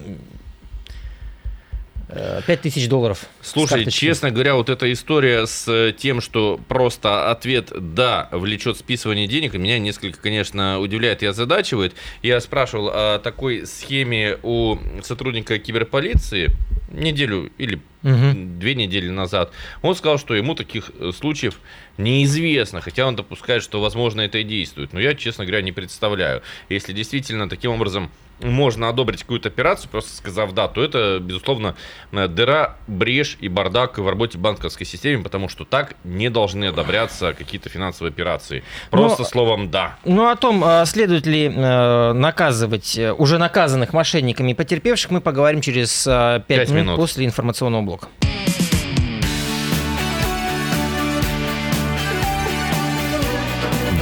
5000 2.47 2.89
долларов. 2.89 3.27
Слушай, 3.41 3.91
честно 3.91 4.31
говоря, 4.31 4.55
вот 4.55 4.69
эта 4.69 4.93
история 4.93 5.47
с 5.47 5.67
э, 5.69 5.93
тем, 5.97 6.21
что 6.21 6.61
просто 6.69 7.31
ответ 7.31 7.73
«да» 7.75 8.29
влечет 8.33 8.77
списывание 8.77 9.27
денег, 9.27 9.55
меня 9.55 9.79
несколько, 9.79 10.21
конечно, 10.21 10.79
удивляет 10.81 11.23
и 11.23 11.27
озадачивает. 11.27 11.95
Я 12.23 12.41
спрашивал 12.41 12.91
о 12.93 13.19
такой 13.19 13.67
схеме 13.67 14.39
у 14.43 14.77
сотрудника 15.03 15.59
киберполиции 15.59 16.51
неделю 16.93 17.51
или 17.59 17.81
угу. 18.03 18.33
две 18.35 18.75
недели 18.75 19.09
назад. 19.09 19.53
Он 19.83 19.95
сказал, 19.95 20.19
что 20.19 20.35
ему 20.35 20.55
таких 20.55 20.91
э, 20.99 21.11
случаев 21.13 21.61
неизвестно, 21.97 22.81
хотя 22.81 23.07
он 23.07 23.17
допускает, 23.17 23.63
что, 23.63 23.81
возможно, 23.81 24.21
это 24.21 24.39
и 24.39 24.45
действует. 24.45 24.93
Но 24.93 25.01
я, 25.01 25.15
честно 25.15 25.45
говоря, 25.45 25.63
не 25.63 25.73
представляю. 25.73 26.43
Если 26.69 26.93
действительно 26.93 27.49
таким 27.49 27.73
образом 27.73 28.11
можно 28.43 28.89
одобрить 28.89 29.23
какую-то 29.23 29.49
операцию, 29.49 29.91
просто 29.91 30.17
сказав 30.17 30.53
«да», 30.53 30.69
то 30.69 30.83
это, 30.83 31.19
безусловно, 31.21 31.75
э, 32.13 32.29
дыра, 32.29 32.77
брешь 32.87 33.37
и 33.41 33.49
бардак 33.49 33.99
в 33.99 34.09
работе 34.09 34.39
банковской 34.39 34.87
системы, 34.87 35.23
потому 35.23 35.49
что 35.49 35.65
так 35.65 35.95
не 36.05 36.31
должны 36.31 36.67
одобряться 36.67 37.35
какие-то 37.35 37.69
финансовые 37.69 38.11
операции. 38.11 38.63
Просто 38.91 39.23
Но, 39.23 39.29
словом 39.29 39.71
«да». 39.71 39.97
Ну, 40.05 40.29
о 40.29 40.37
том, 40.37 40.63
а, 40.65 40.85
следует 40.87 41.27
ли 41.27 41.47
э, 41.47 42.13
наказывать 42.13 42.97
э, 42.99 43.13
уже 43.13 43.39
наказанных 43.39 43.93
мошенниками 43.93 44.53
и 44.53 44.55
потерпевших, 44.55 45.11
мы 45.11 45.21
поговорим 45.21 45.61
через 45.61 46.05
5, 46.05 46.47
5 46.47 46.69
минут, 46.71 46.83
минут 46.83 46.97
после 46.97 47.25
информационного 47.27 47.83
блока. 47.83 48.09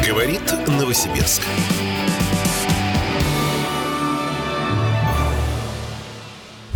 Говорит 0.06 0.42
Новосибирск. 0.66 1.42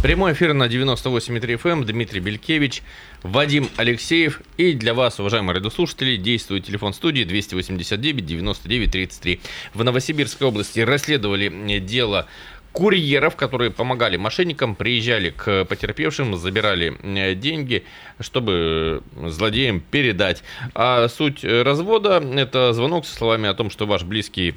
Прямой 0.04 0.34
эфир 0.34 0.52
на 0.52 0.64
98,3 0.64 1.40
FM. 1.40 1.70
Эм. 1.70 1.84
Дмитрий 1.86 2.20
Белькевич, 2.20 2.82
Вадим 3.22 3.70
Алексеев. 3.78 4.42
И 4.58 4.74
для 4.74 4.92
вас, 4.92 5.18
уважаемые 5.18 5.54
радиослушатели, 5.54 6.16
действует 6.16 6.66
телефон 6.66 6.92
студии 6.92 7.24
289 7.24 8.26
99 8.26 8.90
33. 8.90 9.40
В 9.72 9.82
Новосибирской 9.82 10.46
области 10.46 10.80
расследовали 10.80 11.78
дело 11.78 12.26
курьеров, 12.72 13.34
которые 13.36 13.70
помогали 13.70 14.18
мошенникам, 14.18 14.74
приезжали 14.74 15.30
к 15.30 15.64
потерпевшим, 15.64 16.36
забирали 16.36 16.98
э, 17.02 17.34
деньги, 17.34 17.84
чтобы 18.20 19.02
злодеям 19.16 19.80
передать. 19.80 20.42
А 20.74 21.08
суть 21.08 21.42
развода– 21.44 22.22
это 22.36 22.74
звонок 22.74 23.06
со 23.06 23.14
словами 23.14 23.48
о 23.48 23.54
том, 23.54 23.70
что 23.70 23.86
ваш 23.86 24.02
близкий 24.02 24.54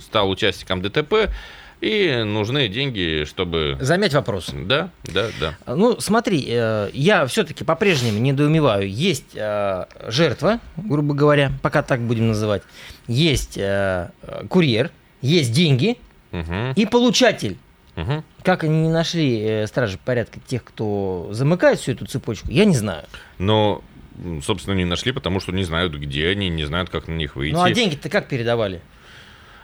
стал 0.00 0.28
участником 0.28 0.82
ДТП, 0.82 1.30
и 1.80 2.22
нужны 2.24 2.68
деньги, 2.68 3.24
чтобы... 3.24 3.78
Замять 3.80 4.12
вопрос. 4.12 4.50
Да, 4.52 4.90
да, 5.04 5.28
да. 5.40 5.54
Ну, 5.66 5.98
смотри, 6.00 6.44
э, 6.48 6.90
я 6.92 7.26
все-таки 7.26 7.64
по-прежнему 7.64 8.18
недоумеваю. 8.18 8.88
Есть 8.88 9.34
э, 9.34 9.86
жертва, 10.08 10.60
грубо 10.76 11.14
говоря, 11.14 11.52
пока 11.62 11.82
так 11.82 12.00
будем 12.00 12.28
называть. 12.28 12.62
Есть 13.06 13.56
э, 13.56 14.10
курьер, 14.48 14.90
есть 15.22 15.52
деньги 15.52 15.96
угу. 16.32 16.72
и 16.76 16.86
получатель. 16.86 17.56
Угу. 17.96 18.24
Как 18.42 18.64
они 18.64 18.82
не 18.82 18.90
нашли 18.90 19.64
стражи 19.66 19.98
порядка 20.02 20.38
тех, 20.46 20.64
кто 20.64 21.28
замыкает 21.32 21.80
всю 21.80 21.92
эту 21.92 22.06
цепочку, 22.06 22.48
я 22.50 22.64
не 22.64 22.74
знаю. 22.74 23.04
Но, 23.38 23.82
собственно, 24.42 24.74
не 24.74 24.84
нашли, 24.84 25.12
потому 25.12 25.40
что 25.40 25.52
не 25.52 25.64
знают, 25.64 25.94
где 25.94 26.28
они, 26.28 26.48
не 26.48 26.64
знают, 26.64 26.90
как 26.90 27.08
на 27.08 27.14
них 27.14 27.36
выйти. 27.36 27.54
Ну 27.54 27.62
а 27.62 27.70
деньги-то 27.70 28.08
как 28.08 28.28
передавали? 28.28 28.80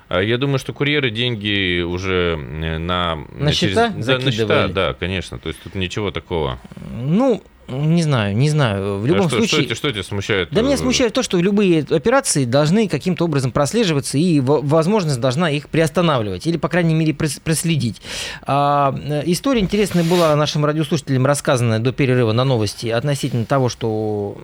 А 0.08 0.20
я 0.20 0.38
думаю, 0.38 0.58
что 0.58 0.72
курьеры 0.72 1.10
деньги 1.10 1.82
уже 1.82 2.38
э, 2.38 2.78
на... 2.78 3.18
На 3.32 3.52
счета 3.52 3.92
через, 3.92 4.06
да, 4.06 4.18
на 4.18 4.30
счета, 4.30 4.68
да, 4.68 4.94
конечно. 4.94 5.38
То 5.38 5.48
есть 5.48 5.60
тут 5.62 5.74
ничего 5.74 6.10
такого. 6.10 6.58
Ну, 6.92 7.42
не 7.68 8.02
знаю, 8.02 8.36
не 8.36 8.48
знаю. 8.48 8.98
В 8.98 9.06
любом 9.06 9.26
а 9.26 9.28
что, 9.28 9.38
случае... 9.38 9.64
Что, 9.64 9.74
что 9.74 9.90
тебя 9.92 10.04
смущает? 10.04 10.50
Да 10.52 10.62
меня 10.62 10.76
смущает 10.76 11.12
то, 11.12 11.22
что 11.24 11.38
любые 11.40 11.84
операции 11.90 12.44
должны 12.44 12.88
каким-то 12.88 13.24
образом 13.24 13.50
прослеживаться, 13.50 14.18
и 14.18 14.38
возможность 14.40 15.20
должна 15.20 15.50
их 15.50 15.68
приостанавливать, 15.68 16.46
или, 16.46 16.56
по 16.56 16.68
крайней 16.68 16.94
мере, 16.94 17.12
проследить. 17.14 18.00
А, 18.42 18.94
э, 18.96 19.22
история 19.26 19.60
интересная 19.60 20.04
была 20.04 20.36
нашим 20.36 20.64
радиослушателям 20.64 21.26
рассказанная 21.26 21.80
до 21.80 21.92
перерыва 21.92 22.32
на 22.32 22.44
новости 22.44 22.86
относительно 22.88 23.44
того, 23.44 23.68
что 23.68 24.38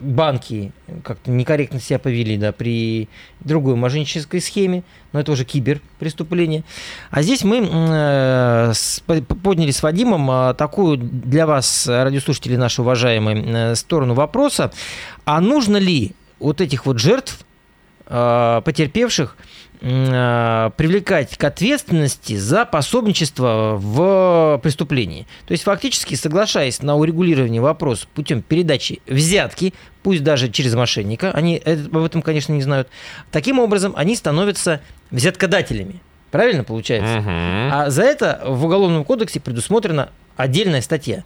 банки 0.00 0.72
как-то 1.04 1.30
некорректно 1.30 1.80
себя 1.80 1.98
повели 1.98 2.36
да, 2.36 2.52
при 2.52 3.08
другой 3.40 3.76
мошеннической 3.76 4.40
схеме, 4.40 4.82
но 5.12 5.20
это 5.20 5.32
уже 5.32 5.44
киберпреступление. 5.44 6.64
А 7.10 7.22
здесь 7.22 7.44
мы 7.44 7.66
э, 7.68 8.72
подняли 9.42 9.70
с 9.70 9.82
Вадимом 9.82 10.30
э, 10.30 10.54
такую 10.54 10.96
для 10.98 11.46
вас, 11.46 11.86
радиослушатели 11.86 12.56
наши 12.56 12.82
уважаемые, 12.82 13.72
э, 13.72 13.74
сторону 13.74 14.14
вопроса, 14.14 14.72
а 15.24 15.40
нужно 15.40 15.76
ли 15.76 16.12
вот 16.38 16.60
этих 16.60 16.86
вот 16.86 16.98
жертв, 16.98 17.44
э, 18.06 18.62
потерпевших, 18.64 19.36
привлекать 19.80 21.38
к 21.38 21.44
ответственности 21.44 22.36
за 22.36 22.66
пособничество 22.66 23.76
в 23.80 24.60
преступлении. 24.62 25.26
То 25.46 25.52
есть 25.52 25.64
фактически 25.64 26.14
соглашаясь 26.14 26.82
на 26.82 26.96
урегулирование 26.96 27.62
вопроса 27.62 28.06
путем 28.14 28.42
передачи 28.42 29.00
взятки, 29.06 29.72
пусть 30.02 30.22
даже 30.22 30.50
через 30.50 30.74
мошенника, 30.74 31.30
они 31.32 31.62
об 31.64 31.96
этом, 31.96 32.20
конечно, 32.20 32.52
не 32.52 32.62
знают, 32.62 32.88
таким 33.30 33.58
образом 33.58 33.94
они 33.96 34.16
становятся 34.16 34.82
взяткодателями. 35.10 36.02
Правильно 36.30 36.62
получается? 36.62 37.18
Угу. 37.18 37.28
А 37.28 37.90
за 37.90 38.02
это 38.02 38.42
в 38.44 38.64
Уголовном 38.64 39.04
кодексе 39.04 39.40
предусмотрена 39.40 40.10
отдельная 40.36 40.82
статья. 40.82 41.24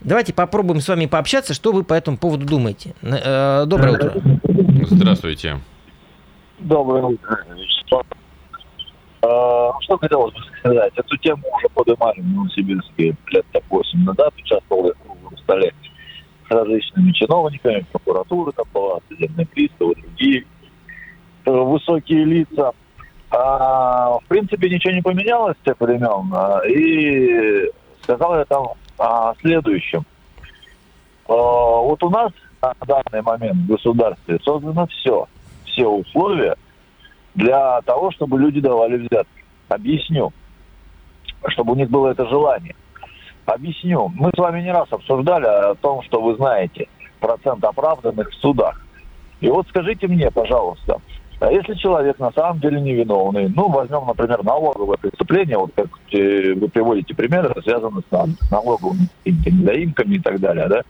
Давайте 0.00 0.32
попробуем 0.32 0.80
с 0.80 0.88
вами 0.88 1.06
пообщаться, 1.06 1.54
что 1.54 1.72
вы 1.72 1.84
по 1.84 1.94
этому 1.94 2.16
поводу 2.16 2.44
думаете. 2.44 2.94
Э, 3.02 3.64
доброе 3.66 3.92
утро. 3.94 4.14
Здравствуйте. 4.90 5.60
Доброе 6.58 7.04
утро, 7.04 7.44
А, 9.22 9.72
что 9.80 9.98
хотелось 9.98 10.34
бы 10.34 10.40
сказать? 10.58 10.92
Эту 10.96 11.16
тему 11.18 11.42
уже 11.56 11.68
поднимали 11.68 12.20
в 12.20 12.26
Новосибирске 12.26 13.16
лет 13.28 13.46
так 13.52 13.62
8 13.68 14.04
назад, 14.04 14.32
участвовал 14.36 14.86
я 14.86 14.92
в 14.94 15.02
круглом 15.02 15.36
столе 15.38 15.72
с 16.48 16.50
различными 16.50 17.12
чиновниками, 17.12 17.86
прокуратуры 17.92 18.52
там 18.52 18.66
была, 18.72 18.98
судебные 19.08 19.46
приставы, 19.46 19.94
другие 19.94 20.44
э, 21.44 21.50
высокие 21.50 22.24
лица. 22.24 22.72
А, 23.30 24.18
в 24.18 24.24
принципе, 24.28 24.68
ничего 24.68 24.92
не 24.92 25.02
поменялось 25.02 25.56
с 25.60 25.64
тех 25.64 25.80
времен. 25.80 26.32
А, 26.34 26.60
и 26.66 27.70
сказал 28.02 28.36
я 28.36 28.44
там 28.44 28.68
о 28.98 29.34
следующем. 29.40 30.04
А, 31.28 31.32
вот 31.32 32.02
у 32.02 32.10
нас 32.10 32.32
на 32.60 32.74
данный 32.86 33.22
момент 33.22 33.56
в 33.56 33.66
государстве 33.68 34.38
создано 34.44 34.86
все– 34.88 35.26
все 35.72 35.88
условия 35.88 36.56
для 37.34 37.80
того, 37.82 38.10
чтобы 38.10 38.38
люди 38.38 38.60
давали 38.60 38.96
взятки. 38.96 39.44
Объясню, 39.68 40.32
чтобы 41.48 41.72
у 41.72 41.76
них 41.76 41.90
было 41.90 42.08
это 42.08 42.26
желание. 42.28 42.74
Объясню. 43.46 44.12
Мы 44.14 44.30
с 44.34 44.38
вами 44.38 44.60
не 44.60 44.70
раз 44.70 44.86
обсуждали 44.90 45.46
о 45.46 45.74
том, 45.74 46.02
что 46.02 46.20
вы 46.20 46.36
знаете 46.36 46.88
процент 47.20 47.64
оправданных 47.64 48.30
в 48.30 48.34
судах. 48.34 48.84
И 49.40 49.48
вот 49.48 49.66
скажите 49.68 50.06
мне, 50.06 50.30
пожалуйста, 50.30 51.00
а 51.40 51.50
если 51.50 51.74
человек 51.74 52.18
на 52.20 52.30
самом 52.32 52.60
деле 52.60 52.80
невиновный, 52.80 53.48
ну, 53.48 53.68
возьмем, 53.68 54.06
например, 54.06 54.44
налоговое 54.44 54.96
преступление, 54.96 55.58
вот 55.58 55.72
как 55.74 55.88
э, 56.12 56.54
вы 56.54 56.68
приводите 56.68 57.14
примеры, 57.14 57.52
связанные 57.62 58.02
с 58.08 58.50
налоговыми 58.50 59.08
недоимками 59.24 60.14
и 60.14 60.20
так 60.20 60.38
далее, 60.38 60.68
да, 60.68 60.82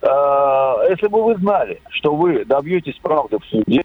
Э, 0.00 0.74
если 0.90 1.08
бы 1.08 1.24
вы 1.24 1.36
знали, 1.36 1.80
что 1.90 2.14
вы 2.14 2.44
добьетесь 2.44 2.98
правды 3.02 3.38
в 3.38 3.44
суде, 3.46 3.84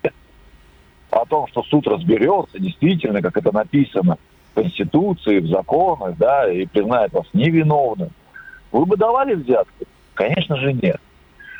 о 1.13 1.25
том, 1.25 1.48
что 1.48 1.63
суд 1.63 1.88
разберется, 1.88 2.60
действительно, 2.60 3.22
как 3.22 3.38
это 3.38 3.51
написано 3.51 4.17
в 4.51 4.55
Конституции, 4.55 5.39
в 5.39 5.48
законах, 5.48 6.17
да, 6.17 6.51
и 6.51 6.65
признает 6.65 7.13
вас 7.13 7.25
невиновным, 7.34 8.10
вы 8.72 8.86
бы 8.86 8.98
давали 8.98 9.36
взятку? 9.36 9.86
Конечно 10.15 10.58
же, 10.58 10.74
нет. 10.74 11.00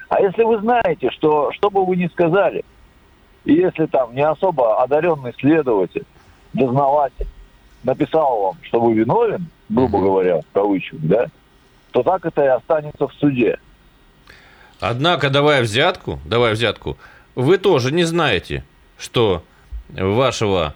А 0.10 0.22
если 0.22 0.43
вы 0.43 0.60
знаете, 0.60 1.10
что, 1.12 1.51
что 1.53 1.69
бы 1.69 1.86
вы 1.86 1.95
ни 1.95 2.07
сказали, 2.07 2.63
И 3.45 3.53
если 3.53 3.86
там 3.88 4.15
не 4.15 4.22
особо 4.22 4.81
одаренный 4.81 5.33
следователь, 5.38 6.05
дознаватель 6.53 7.27
написал 7.83 8.41
вам, 8.41 8.57
что 8.63 8.79
вы 8.79 8.93
виновен, 8.93 9.48
грубо 9.69 10.00
говоря, 10.00 10.41
в 10.41 10.45
кавычках, 10.53 11.00
да, 11.01 11.27
то 11.91 12.03
так 12.03 12.25
это 12.25 12.43
и 12.43 12.48
останется 12.48 13.07
в 13.07 13.13
суде. 13.15 13.57
Однако, 14.79 15.29
давая 15.29 15.62
взятку, 15.62 16.19
давая 16.25 16.53
взятку, 16.53 16.98
вы 17.36 17.57
тоже 17.57 17.91
не 17.91 18.03
знаете, 18.03 18.63
что 18.98 19.44
вашего 19.90 20.76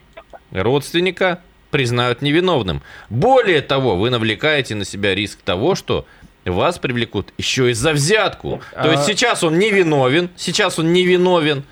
родственника 0.51 1.41
признают 1.71 2.21
невиновным. 2.21 2.81
Более 3.09 3.61
того, 3.61 3.95
вы 3.95 4.09
навлекаете 4.09 4.75
на 4.75 4.85
себя 4.85 5.13
риск 5.15 5.39
того, 5.41 5.75
что 5.75 6.05
вас 6.45 6.79
привлекут 6.79 7.33
еще 7.37 7.71
и 7.71 7.73
за 7.73 7.91
взятку. 7.91 8.61
То 8.73 8.91
есть 8.91 9.03
а 9.03 9.05
сейчас 9.05 9.43
он 9.43 9.59
невиновен, 9.59 10.29
сейчас 10.37 10.79
он 10.79 10.93
невиновен. 10.93 11.63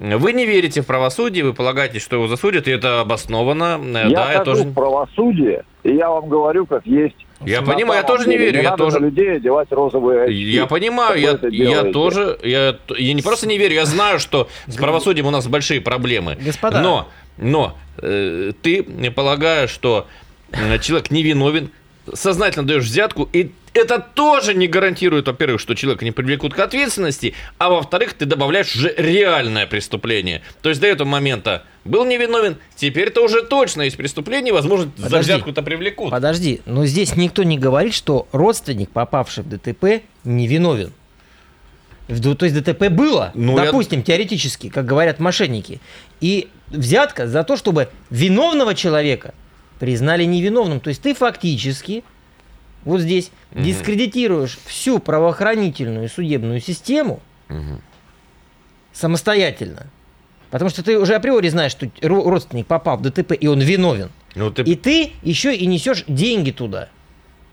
Вы 0.00 0.32
не 0.32 0.46
верите 0.46 0.80
в 0.80 0.86
правосудие, 0.86 1.44
вы 1.44 1.52
полагаете, 1.52 1.98
что 1.98 2.16
его 2.16 2.26
засудят, 2.26 2.66
и 2.66 2.70
это 2.70 3.02
обоснованно. 3.02 3.78
Я 3.92 4.08
да, 4.08 4.32
я 4.32 4.44
тоже... 4.44 4.62
в 4.62 4.72
правосудие, 4.72 5.64
и 5.82 5.94
я 5.94 6.08
вам 6.08 6.26
говорю, 6.26 6.64
как 6.64 6.86
есть. 6.86 7.16
Я 7.44 7.60
На 7.60 7.72
понимаю, 7.72 8.00
я 8.00 8.06
тоже 8.06 8.26
не 8.26 8.38
верю. 8.38 8.58
Не 8.58 8.64
я 8.64 8.76
тоже 8.76 8.98
людей 8.98 9.36
одевать 9.36 9.70
розовые 9.70 10.24
очки. 10.24 10.34
Я 10.34 10.66
понимаю, 10.66 11.20
я, 11.20 11.38
я 11.50 11.92
тоже, 11.92 12.38
я, 12.42 12.78
я 12.96 13.12
не 13.12 13.20
просто 13.20 13.46
не 13.46 13.58
верю, 13.58 13.74
я 13.74 13.84
знаю, 13.84 14.20
что 14.20 14.48
с 14.66 14.76
правосудием 14.76 15.26
у 15.26 15.30
нас 15.30 15.46
большие 15.46 15.82
проблемы. 15.82 16.38
Господа. 16.40 16.80
Но, 16.80 17.08
но 17.36 17.76
э, 17.98 18.52
ты 18.62 18.82
полагаешь, 19.14 19.70
что 19.70 20.06
человек 20.80 21.10
невиновен, 21.10 21.70
сознательно 22.14 22.66
даешь 22.66 22.84
взятку, 22.84 23.28
и 23.32 23.52
это 23.74 23.98
тоже 23.98 24.54
не 24.54 24.66
гарантирует, 24.66 25.26
во-первых, 25.26 25.60
что 25.60 25.74
человека 25.74 26.04
не 26.04 26.12
привлекут 26.12 26.54
к 26.54 26.58
ответственности, 26.58 27.34
а 27.58 27.70
во-вторых, 27.70 28.14
ты 28.14 28.26
добавляешь 28.26 28.74
уже 28.74 28.94
реальное 28.96 29.66
преступление. 29.66 30.42
То 30.62 30.68
есть 30.68 30.80
до 30.80 30.86
этого 30.86 31.08
момента 31.08 31.64
был 31.84 32.04
невиновен, 32.04 32.56
теперь-то 32.76 33.24
уже 33.24 33.42
точно 33.42 33.82
есть 33.82 33.96
преступление, 33.96 34.52
возможно, 34.52 34.90
Подожди. 34.90 35.10
за 35.10 35.18
взятку-то 35.18 35.62
привлекут. 35.62 36.10
Подожди, 36.10 36.60
но 36.66 36.84
здесь 36.86 37.16
никто 37.16 37.42
не 37.42 37.58
говорит, 37.58 37.94
что 37.94 38.28
родственник, 38.32 38.90
попавший 38.90 39.44
в 39.44 39.48
ДТП, 39.48 40.02
невиновен. 40.24 40.92
То 42.08 42.44
есть 42.44 42.60
ДТП 42.60 42.88
было, 42.88 43.30
ну, 43.34 43.56
допустим, 43.56 44.00
я... 44.00 44.04
теоретически, 44.04 44.68
как 44.68 44.84
говорят 44.84 45.20
мошенники. 45.20 45.80
И 46.20 46.48
взятка 46.66 47.28
за 47.28 47.44
то, 47.44 47.56
чтобы 47.56 47.88
виновного 48.10 48.74
человека 48.74 49.32
признали 49.78 50.24
невиновным. 50.24 50.80
То 50.80 50.88
есть 50.88 51.02
ты 51.02 51.14
фактически 51.14 52.02
вот 52.84 53.00
здесь 53.00 53.30
угу. 53.52 53.62
дискредитируешь 53.62 54.58
всю 54.66 54.98
правоохранительную 54.98 56.06
и 56.06 56.08
судебную 56.08 56.60
систему 56.60 57.20
угу. 57.48 57.80
самостоятельно. 58.92 59.86
Потому 60.50 60.68
что 60.70 60.82
ты 60.82 60.98
уже 60.98 61.14
априори 61.14 61.48
знаешь, 61.48 61.72
что 61.72 61.88
родственник 62.02 62.66
попал 62.66 62.96
в 62.96 63.02
ДТП, 63.02 63.32
и 63.32 63.46
он 63.46 63.60
виновен. 63.60 64.10
Ну, 64.34 64.50
ты... 64.50 64.62
И 64.62 64.74
ты 64.74 65.12
еще 65.22 65.54
и 65.54 65.66
несешь 65.66 66.04
деньги 66.08 66.50
туда, 66.50 66.88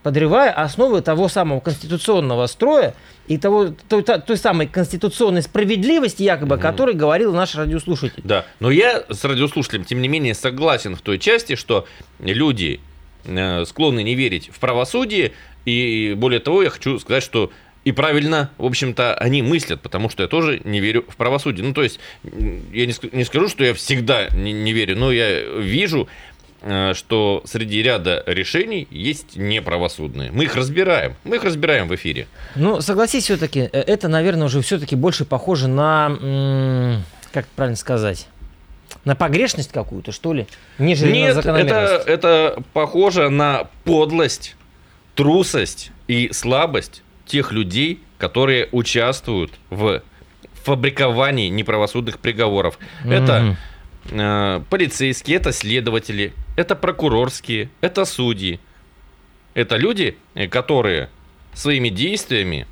подрывая 0.02 0.50
основы 0.50 1.00
того 1.00 1.28
самого 1.28 1.60
конституционного 1.60 2.46
строя 2.46 2.94
и 3.28 3.38
того, 3.38 3.68
той, 3.88 4.02
той 4.02 4.36
самой 4.36 4.66
конституционной 4.66 5.42
справедливости, 5.42 6.22
якобы, 6.24 6.56
угу. 6.56 6.60
о 6.60 6.62
которой 6.62 6.94
говорил 6.94 7.32
наш 7.32 7.54
радиослушатель. 7.54 8.22
Да, 8.24 8.44
но 8.58 8.70
я 8.70 9.04
с 9.08 9.24
радиослушателем, 9.24 9.84
тем 9.84 10.02
не 10.02 10.08
менее, 10.08 10.34
согласен 10.34 10.96
в 10.96 11.00
той 11.00 11.18
части, 11.18 11.54
что 11.54 11.86
люди 12.18 12.80
склонны 13.66 14.02
не 14.02 14.14
верить 14.14 14.50
в 14.52 14.58
правосудие. 14.58 15.32
И 15.64 16.14
более 16.16 16.40
того, 16.40 16.62
я 16.62 16.70
хочу 16.70 16.98
сказать, 16.98 17.22
что 17.22 17.50
и 17.84 17.92
правильно, 17.92 18.50
в 18.58 18.66
общем-то, 18.66 19.14
они 19.14 19.40
мыслят, 19.40 19.80
потому 19.80 20.10
что 20.10 20.22
я 20.22 20.28
тоже 20.28 20.60
не 20.64 20.78
верю 20.78 21.06
в 21.08 21.16
правосудие. 21.16 21.64
Ну, 21.64 21.72
то 21.72 21.82
есть, 21.82 22.00
я 22.22 22.84
не, 22.86 22.94
не 23.12 23.24
скажу, 23.24 23.48
что 23.48 23.64
я 23.64 23.72
всегда 23.72 24.28
не, 24.28 24.52
не 24.52 24.74
верю, 24.74 24.96
но 24.98 25.10
я 25.10 25.40
вижу, 25.40 26.06
э, 26.60 26.92
что 26.92 27.42
среди 27.46 27.82
ряда 27.82 28.22
решений 28.26 28.86
есть 28.90 29.36
неправосудные. 29.36 30.30
Мы 30.32 30.44
их 30.44 30.54
разбираем. 30.54 31.14
Мы 31.24 31.36
их 31.36 31.44
разбираем 31.44 31.88
в 31.88 31.94
эфире. 31.94 32.26
Ну, 32.56 32.82
согласись, 32.82 33.24
все-таки, 33.24 33.60
э, 33.60 33.68
это, 33.72 34.08
наверное, 34.08 34.48
уже 34.48 34.60
все-таки 34.60 34.94
больше 34.94 35.24
похоже 35.24 35.68
на, 35.68 37.00
как 37.32 37.46
правильно 37.48 37.76
сказать, 37.76 38.26
на 39.04 39.14
погрешность 39.14 39.72
какую-то, 39.72 40.12
что 40.12 40.32
ли? 40.32 40.46
Нежели 40.78 41.12
Нет, 41.12 41.44
на 41.44 41.56
это, 41.56 42.02
это 42.06 42.62
похоже 42.72 43.30
на 43.30 43.68
подлость, 43.84 44.56
трусость 45.14 45.92
и 46.06 46.30
слабость 46.32 47.02
тех 47.26 47.52
людей, 47.52 48.00
которые 48.18 48.68
участвуют 48.72 49.52
в 49.70 50.02
фабриковании 50.64 51.48
неправосудных 51.48 52.18
приговоров. 52.18 52.78
Mm-hmm. 53.04 53.12
Это 53.14 53.56
э, 54.10 54.62
полицейские, 54.68 55.36
это 55.36 55.52
следователи, 55.52 56.34
это 56.56 56.74
прокурорские, 56.74 57.70
это 57.80 58.04
судьи. 58.04 58.60
Это 59.54 59.76
люди, 59.76 60.16
э, 60.34 60.48
которые 60.48 61.08
своими 61.54 61.88
действиями, 61.88 62.66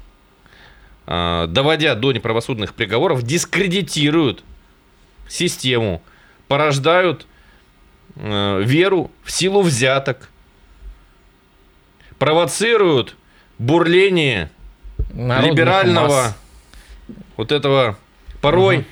э, 1.06 1.46
доводя 1.48 1.94
до 1.94 2.12
неправосудных 2.12 2.74
приговоров, 2.74 3.22
дискредитируют 3.22 4.44
систему, 5.28 6.02
порождают 6.48 7.26
э, 8.16 8.62
веру 8.62 9.10
в 9.24 9.30
силу 9.30 9.62
взяток, 9.62 10.28
провоцируют 12.18 13.16
бурление 13.58 14.50
Народных 15.12 15.52
либерального 15.52 16.08
масс. 16.08 16.36
вот 17.36 17.52
этого 17.52 17.98
порой 18.40 18.78
угу. 18.78 18.86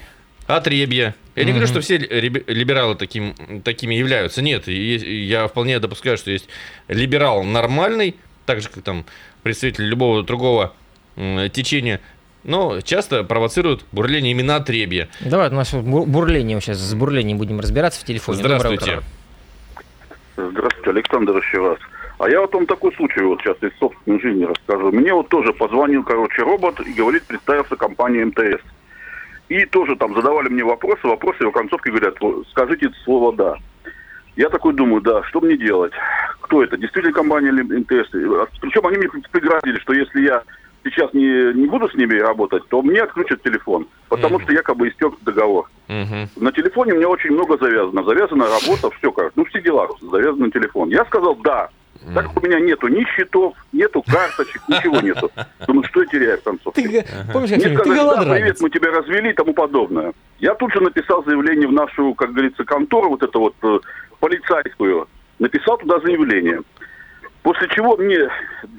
отребья. 0.46 1.14
Я 1.34 1.42
угу. 1.42 1.46
не 1.46 1.52
говорю, 1.52 1.66
что 1.66 1.80
все 1.80 1.98
либералы 1.98 2.94
таким, 2.94 3.34
такими 3.62 3.94
являются. 3.94 4.42
Нет, 4.42 4.68
я 4.68 5.48
вполне 5.48 5.78
допускаю, 5.78 6.16
что 6.16 6.30
есть 6.30 6.48
либерал 6.88 7.42
нормальный, 7.44 8.16
так 8.46 8.60
же, 8.60 8.68
как 8.68 8.82
там 8.84 9.04
представитель 9.42 9.84
любого 9.84 10.22
другого 10.22 10.74
течения, 11.16 12.00
но 12.44 12.80
часто 12.80 13.24
провоцируют 13.24 13.84
бурление 13.92 14.32
именно 14.32 14.56
отребья. 14.56 15.08
Давай, 15.20 15.48
у 15.48 15.54
нас 15.54 15.72
бурление, 15.74 16.60
сейчас 16.60 16.78
с 16.78 16.94
бурлением 16.94 17.38
будем 17.38 17.60
разбираться 17.60 18.00
в 18.00 18.04
телефоне. 18.04 18.38
Здравствуйте. 18.38 19.00
Здравствуйте, 20.36 20.90
Александр 20.90 21.36
еще 21.36 21.68
раз. 21.68 21.78
А 22.18 22.28
я 22.28 22.40
вот 22.40 22.54
вам 22.54 22.66
такой 22.66 22.92
случай 22.94 23.22
вот 23.22 23.40
сейчас 23.40 23.56
из 23.60 23.76
собственной 23.78 24.20
жизни 24.20 24.44
расскажу. 24.44 24.92
Мне 24.92 25.12
вот 25.12 25.28
тоже 25.28 25.52
позвонил, 25.52 26.04
короче, 26.04 26.42
робот 26.42 26.80
и 26.80 26.92
говорит, 26.92 27.24
представился 27.24 27.76
компания 27.76 28.24
МТС. 28.24 28.62
И 29.48 29.66
тоже 29.66 29.96
там 29.96 30.14
задавали 30.14 30.48
мне 30.48 30.64
вопросы, 30.64 31.06
вопросы, 31.06 31.42
и 31.42 31.46
в 31.46 31.50
концовке 31.50 31.90
говорят, 31.90 32.16
скажите 32.50 32.90
слово 33.04 33.34
«да». 33.34 33.56
Я 34.36 34.48
такой 34.48 34.74
думаю, 34.74 35.00
да, 35.00 35.22
что 35.24 35.40
мне 35.40 35.56
делать? 35.56 35.92
Кто 36.40 36.62
это? 36.62 36.76
Действительно 36.76 37.14
компания 37.14 37.48
или 37.48 37.62
МТС? 37.62 38.10
Причем 38.60 38.86
они 38.86 38.98
мне 38.98 39.08
преградили, 39.30 39.78
что 39.78 39.92
если 39.92 40.22
я 40.22 40.42
сейчас 40.90 41.12
не, 41.14 41.52
не 41.54 41.66
буду 41.66 41.88
с 41.88 41.94
ними 41.94 42.18
работать, 42.18 42.66
то 42.68 42.82
мне 42.82 43.02
отключат 43.02 43.42
телефон, 43.42 43.86
потому 44.08 44.38
mm-hmm. 44.38 44.42
что 44.42 44.52
якобы 44.52 44.88
истек 44.88 45.14
договор. 45.22 45.70
Mm-hmm. 45.88 46.28
На 46.36 46.52
телефоне 46.52 46.94
у 46.94 46.96
меня 46.96 47.08
очень 47.08 47.30
много 47.30 47.56
завязано. 47.58 48.04
Завязана 48.04 48.46
работа, 48.46 48.90
все 48.98 49.12
как. 49.12 49.32
Ну, 49.36 49.44
все 49.46 49.60
дела 49.60 49.88
завязаны 50.00 50.46
на 50.46 50.50
телефон. 50.50 50.90
Я 50.90 51.04
сказал 51.04 51.36
«да». 51.36 51.70
Так 52.12 52.26
как 52.26 52.42
у 52.42 52.46
меня 52.46 52.60
нету 52.60 52.88
ни 52.88 53.02
счетов, 53.04 53.54
нету 53.72 54.02
карточек, 54.02 54.60
ничего 54.68 55.00
нету. 55.00 55.30
Думаю, 55.66 55.84
что 55.88 56.02
я 56.02 56.06
теряю 56.06 56.38
в 56.38 56.42
концовке? 56.42 56.82
Ты, 56.82 57.06
помнишь, 57.32 57.50
Мне 57.50 57.78
сказали, 57.78 58.26
да, 58.26 58.34
привет, 58.34 58.60
мы 58.60 58.68
тебя 58.68 58.90
развели 58.90 59.30
и 59.30 59.32
тому 59.32 59.54
подобное. 59.54 60.12
Я 60.38 60.54
тут 60.54 60.72
же 60.74 60.80
написал 60.80 61.24
заявление 61.24 61.66
в 61.66 61.72
нашу, 61.72 62.12
как 62.14 62.32
говорится, 62.32 62.64
контору, 62.64 63.08
вот 63.10 63.22
эту 63.22 63.40
вот 63.40 63.54
э, 63.62 63.78
полицейскую. 64.20 65.08
Написал 65.38 65.78
туда 65.78 65.98
заявление. 66.00 66.60
После 67.44 67.68
чего 67.68 67.94
мне, 67.98 68.18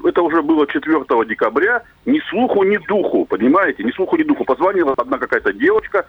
это 0.04 0.23
уже 0.23 0.41
было 0.41 0.65
4 0.65 1.06
декабря, 1.30 1.84
ни 2.06 2.19
слуху, 2.32 2.63
ни 2.63 2.78
духу, 2.88 3.23
понимаете, 3.25 3.84
ни 3.84 3.91
слуху, 3.91 4.17
ни 4.17 4.23
духу. 4.23 4.43
Позвонила 4.43 4.95
одна 4.97 5.19
какая-то 5.19 5.54
девочка, 5.54 6.04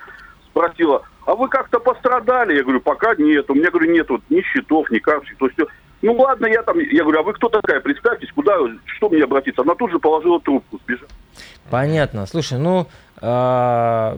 спросила, 0.48 1.02
а 1.26 1.34
вы 1.34 1.50
как-то 1.50 1.78
пострадали? 1.78 2.56
Я 2.56 2.62
говорю, 2.62 2.80
пока 2.80 3.14
нет. 3.16 3.50
У 3.50 3.54
меня, 3.54 3.70
говорю, 3.70 3.92
нет 3.92 4.08
ни 4.30 4.40
счетов, 4.40 4.90
ни 4.90 4.98
карточек. 4.98 5.36
То 5.36 5.46
есть, 5.48 5.58
ну 6.00 6.14
ладно, 6.14 6.46
я 6.46 6.62
там, 6.62 6.78
я 6.78 7.02
говорю, 7.02 7.20
а 7.20 7.22
вы 7.24 7.34
кто 7.34 7.50
такая? 7.50 7.80
Представьтесь, 7.80 8.32
куда, 8.32 8.56
что 8.86 9.10
мне 9.10 9.24
обратиться? 9.24 9.60
Она 9.60 9.74
тут 9.74 9.90
же 9.90 9.98
положила 9.98 10.40
трубку, 10.40 10.80
сбежала. 10.82 11.10
Понятно. 11.70 12.24
Слушай, 12.24 12.58
ну, 12.58 12.86
а, 13.20 14.16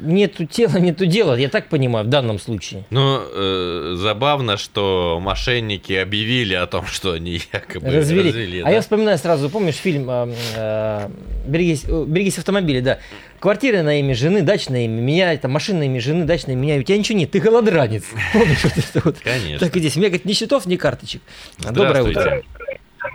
нету 0.00 0.46
тела, 0.46 0.76
нету 0.78 1.06
дела, 1.06 1.34
я 1.34 1.48
так 1.48 1.68
понимаю, 1.68 2.04
в 2.04 2.08
данном 2.08 2.38
случае. 2.38 2.84
Ну, 2.90 3.20
э, 3.20 3.94
забавно, 3.96 4.56
что 4.56 5.18
мошенники 5.20 5.92
объявили 5.92 6.54
о 6.54 6.66
том, 6.66 6.86
что 6.86 7.12
они 7.12 7.40
якобы 7.52 7.90
развели. 7.90 8.28
развели 8.28 8.60
а 8.60 8.64
да? 8.64 8.70
я 8.70 8.80
вспоминаю 8.80 9.18
сразу, 9.18 9.50
помнишь 9.50 9.76
фильм 9.76 10.08
э, 10.10 10.34
э, 10.56 11.08
«Берегись, 11.46 11.84
«Берегись 11.84 12.38
автомобиля», 12.38 12.82
да. 12.82 12.98
Квартира 13.38 13.82
на 13.82 14.00
имя 14.00 14.14
жены, 14.14 14.42
дача 14.42 14.72
на 14.72 14.84
имя 14.84 15.00
меня, 15.00 15.36
там 15.36 15.52
машина 15.52 15.80
на 15.80 15.84
имя 15.84 16.00
жены, 16.00 16.24
дача 16.24 16.48
на 16.48 16.52
имя 16.52 16.60
меня. 16.60 16.76
У 16.76 16.82
тебя 16.82 16.98
ничего 16.98 17.18
нет, 17.18 17.30
ты 17.30 17.40
голодранец. 17.40 18.04
Помнишь 18.32 18.64
вот 18.64 18.72
это 18.76 19.00
вот? 19.04 19.18
Конечно. 19.20 19.66
Так 19.66 19.76
и 19.76 19.80
здесь. 19.80 19.96
У 19.96 20.00
меня, 20.00 20.08
говорит, 20.08 20.24
ни 20.24 20.32
счетов, 20.32 20.66
ни 20.66 20.76
карточек. 20.76 21.22
Доброе 21.58 22.02
утро. 22.02 22.42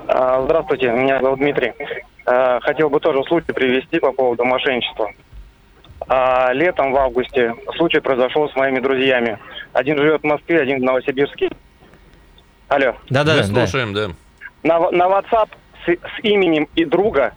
А, 0.08 0.44
здравствуйте, 0.44 0.92
меня 0.92 1.22
зовут 1.22 1.40
Дмитрий. 1.40 1.74
А, 2.26 2.60
хотел 2.62 2.90
бы 2.90 3.00
тоже 3.00 3.24
случай 3.24 3.52
привести 3.52 4.00
по 4.00 4.12
поводу 4.12 4.46
мошенничества. 4.46 5.12
А 6.14 6.52
летом, 6.52 6.92
в 6.92 6.98
августе, 6.98 7.56
случай 7.78 8.02
произошел 8.02 8.50
с 8.50 8.56
моими 8.58 8.82
друзьями. 8.82 9.40
Один 9.72 9.98
живет 9.98 10.20
в 10.20 10.26
Москве, 10.26 10.60
один 10.60 10.82
в 10.82 10.84
Новосибирске. 10.84 11.50
Алло. 12.68 12.98
Да-да-да. 13.10 13.38
Мы 13.38 13.44
слушаем, 13.44 13.94
да. 13.94 14.10
На, 14.62 14.92
на 14.92 15.04
WhatsApp 15.04 15.48
с, 15.86 15.90
с 15.90 16.24
именем 16.24 16.68
и 16.76 16.84
друга 16.84 17.34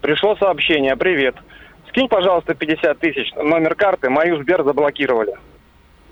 пришло 0.00 0.34
сообщение. 0.36 0.96
Привет. 0.96 1.36
Скинь, 1.90 2.08
пожалуйста, 2.08 2.54
50 2.54 2.98
тысяч. 2.98 3.34
Номер 3.34 3.74
карты. 3.74 4.08
Мою 4.08 4.42
Сбер 4.42 4.64
заблокировали. 4.64 5.34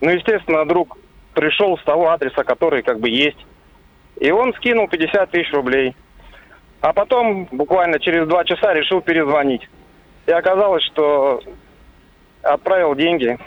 Ну, 0.03 0.11
естественно, 0.11 0.67
друг 0.67 0.99
пришел 1.33 1.79
с 1.79 1.83
того 1.85 2.11
адреса, 2.11 2.45
который 2.45 2.83
как 2.83 3.01
бы 3.01 3.09
есть. 3.09 3.47
И 4.21 4.31
он 4.31 4.53
скинул 4.57 4.88
50 4.88 5.31
тысяч 5.31 5.51
рублей. 5.55 5.97
А 6.83 6.93
потом, 6.93 7.49
буквально 7.51 7.99
через 7.99 8.29
два 8.29 8.45
часа, 8.45 8.75
решил 8.75 9.01
перезвонить. 9.01 9.67
И 10.27 10.33
оказалось, 10.33 10.85
что 10.85 11.40
отправил 12.44 12.94
деньги 12.94 13.38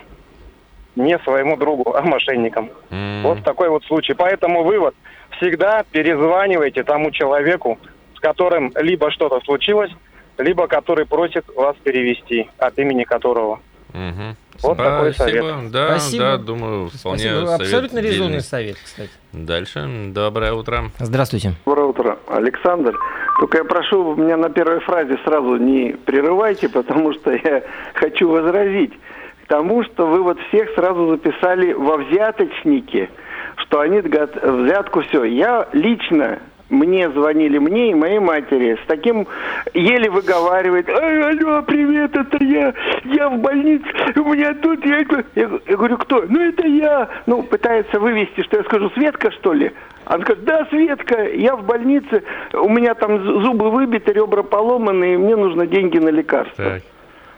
не 0.96 1.18
своему 1.20 1.58
другу, 1.58 1.94
а 1.96 2.02
мошенникам. 2.02 2.72
М. 2.90 3.24
Вот 3.24 3.44
такой 3.44 3.70
вот 3.70 3.84
случай. 3.86 4.14
Поэтому 4.14 4.64
вывод. 4.64 4.96
Всегда 5.38 5.84
перезванивайте 5.92 6.84
тому 6.84 7.12
человеку, 7.12 7.78
с 8.16 8.20
которым 8.20 8.72
либо 8.76 9.12
что-то 9.12 9.40
случилось, 9.42 9.92
либо 10.38 10.68
который 10.68 11.06
просит 11.06 11.46
вас 11.56 11.76
перевести, 11.84 12.50
от 12.58 12.78
имени 12.80 13.04
которого. 13.04 13.60
Мгм. 13.94 14.36
Вот 14.64 14.78
такой 14.78 15.14
Спасибо. 15.14 15.60
Да, 15.72 16.00
Спасибо. 16.00 16.24
да, 16.24 16.38
думаю, 16.38 16.90
вполне 16.90 17.20
Спасибо. 17.20 17.46
совет 17.46 17.62
Абсолютно 17.62 18.00
резонный 18.00 18.42
совет, 18.42 18.78
кстати. 18.84 19.12
Дальше. 19.32 19.88
Доброе 20.08 20.54
утро. 20.54 20.92
Здравствуйте. 21.00 21.54
Доброе 21.66 21.88
утро, 21.88 22.18
Александр. 22.28 22.98
Только 23.38 23.60
я 23.60 23.64
прошу, 23.64 24.16
меня 24.16 24.36
на 24.36 24.50
первой 24.50 24.80
фразе 24.80 25.18
сразу 25.24 25.58
не 25.58 25.96
прерывайте, 26.06 26.70
потому 26.70 27.14
что 27.14 27.32
я 27.32 27.64
хочу 27.94 28.30
возразить 28.30 28.94
тому, 29.48 29.84
что 29.84 30.08
вы 30.08 30.24
вот 30.24 30.40
всех 30.48 30.70
сразу 30.72 31.08
записали 31.12 31.74
во 31.74 31.98
взяточники, 31.98 33.10
что 33.58 33.80
они 33.80 34.02
взятку 34.02 35.02
все. 35.02 35.24
Я 35.24 35.70
лично 35.72 36.40
мне 36.70 37.10
звонили, 37.10 37.58
мне 37.58 37.92
и 37.92 37.94
моей 37.94 38.20
матери, 38.20 38.78
с 38.84 38.88
таким 38.88 39.28
еле 39.74 40.10
выговаривает, 40.10 40.90
«Эй, 40.90 41.24
алло, 41.24 41.62
привет, 41.62 42.16
это 42.16 42.44
я, 42.44 42.74
я 43.06 43.30
в 43.30 43.40
больнице, 43.40 43.86
у 44.16 44.34
меня 44.34 44.54
тут, 44.56 44.86
я, 44.86 45.00
я, 45.00 45.50
я 45.66 45.76
говорю, 45.76 45.98
кто? 45.98 46.24
Ну, 46.28 46.42
это 46.42 46.68
я. 46.68 47.10
Ну, 47.26 47.44
пытается 47.44 48.00
вывести, 48.00 48.42
что 48.44 48.58
я 48.58 48.64
скажу, 48.64 48.90
Светка, 48.92 49.32
что 49.32 49.54
ли? 49.54 49.72
Она 50.06 50.24
говорит, 50.24 50.46
да, 50.46 50.66
Светка, 50.70 51.24
я 51.30 51.56
в 51.56 51.66
больнице, 51.66 52.24
у 52.54 52.70
меня 52.70 52.94
там 52.96 53.44
зубы 53.44 53.70
выбиты, 53.70 54.14
ребра 54.14 54.44
поломаны, 54.44 55.14
и 55.14 55.18
мне 55.18 55.36
нужно 55.36 55.68
деньги 55.68 55.98
на 55.98 56.10
лекарства. 56.10 56.64
Так. 56.66 56.84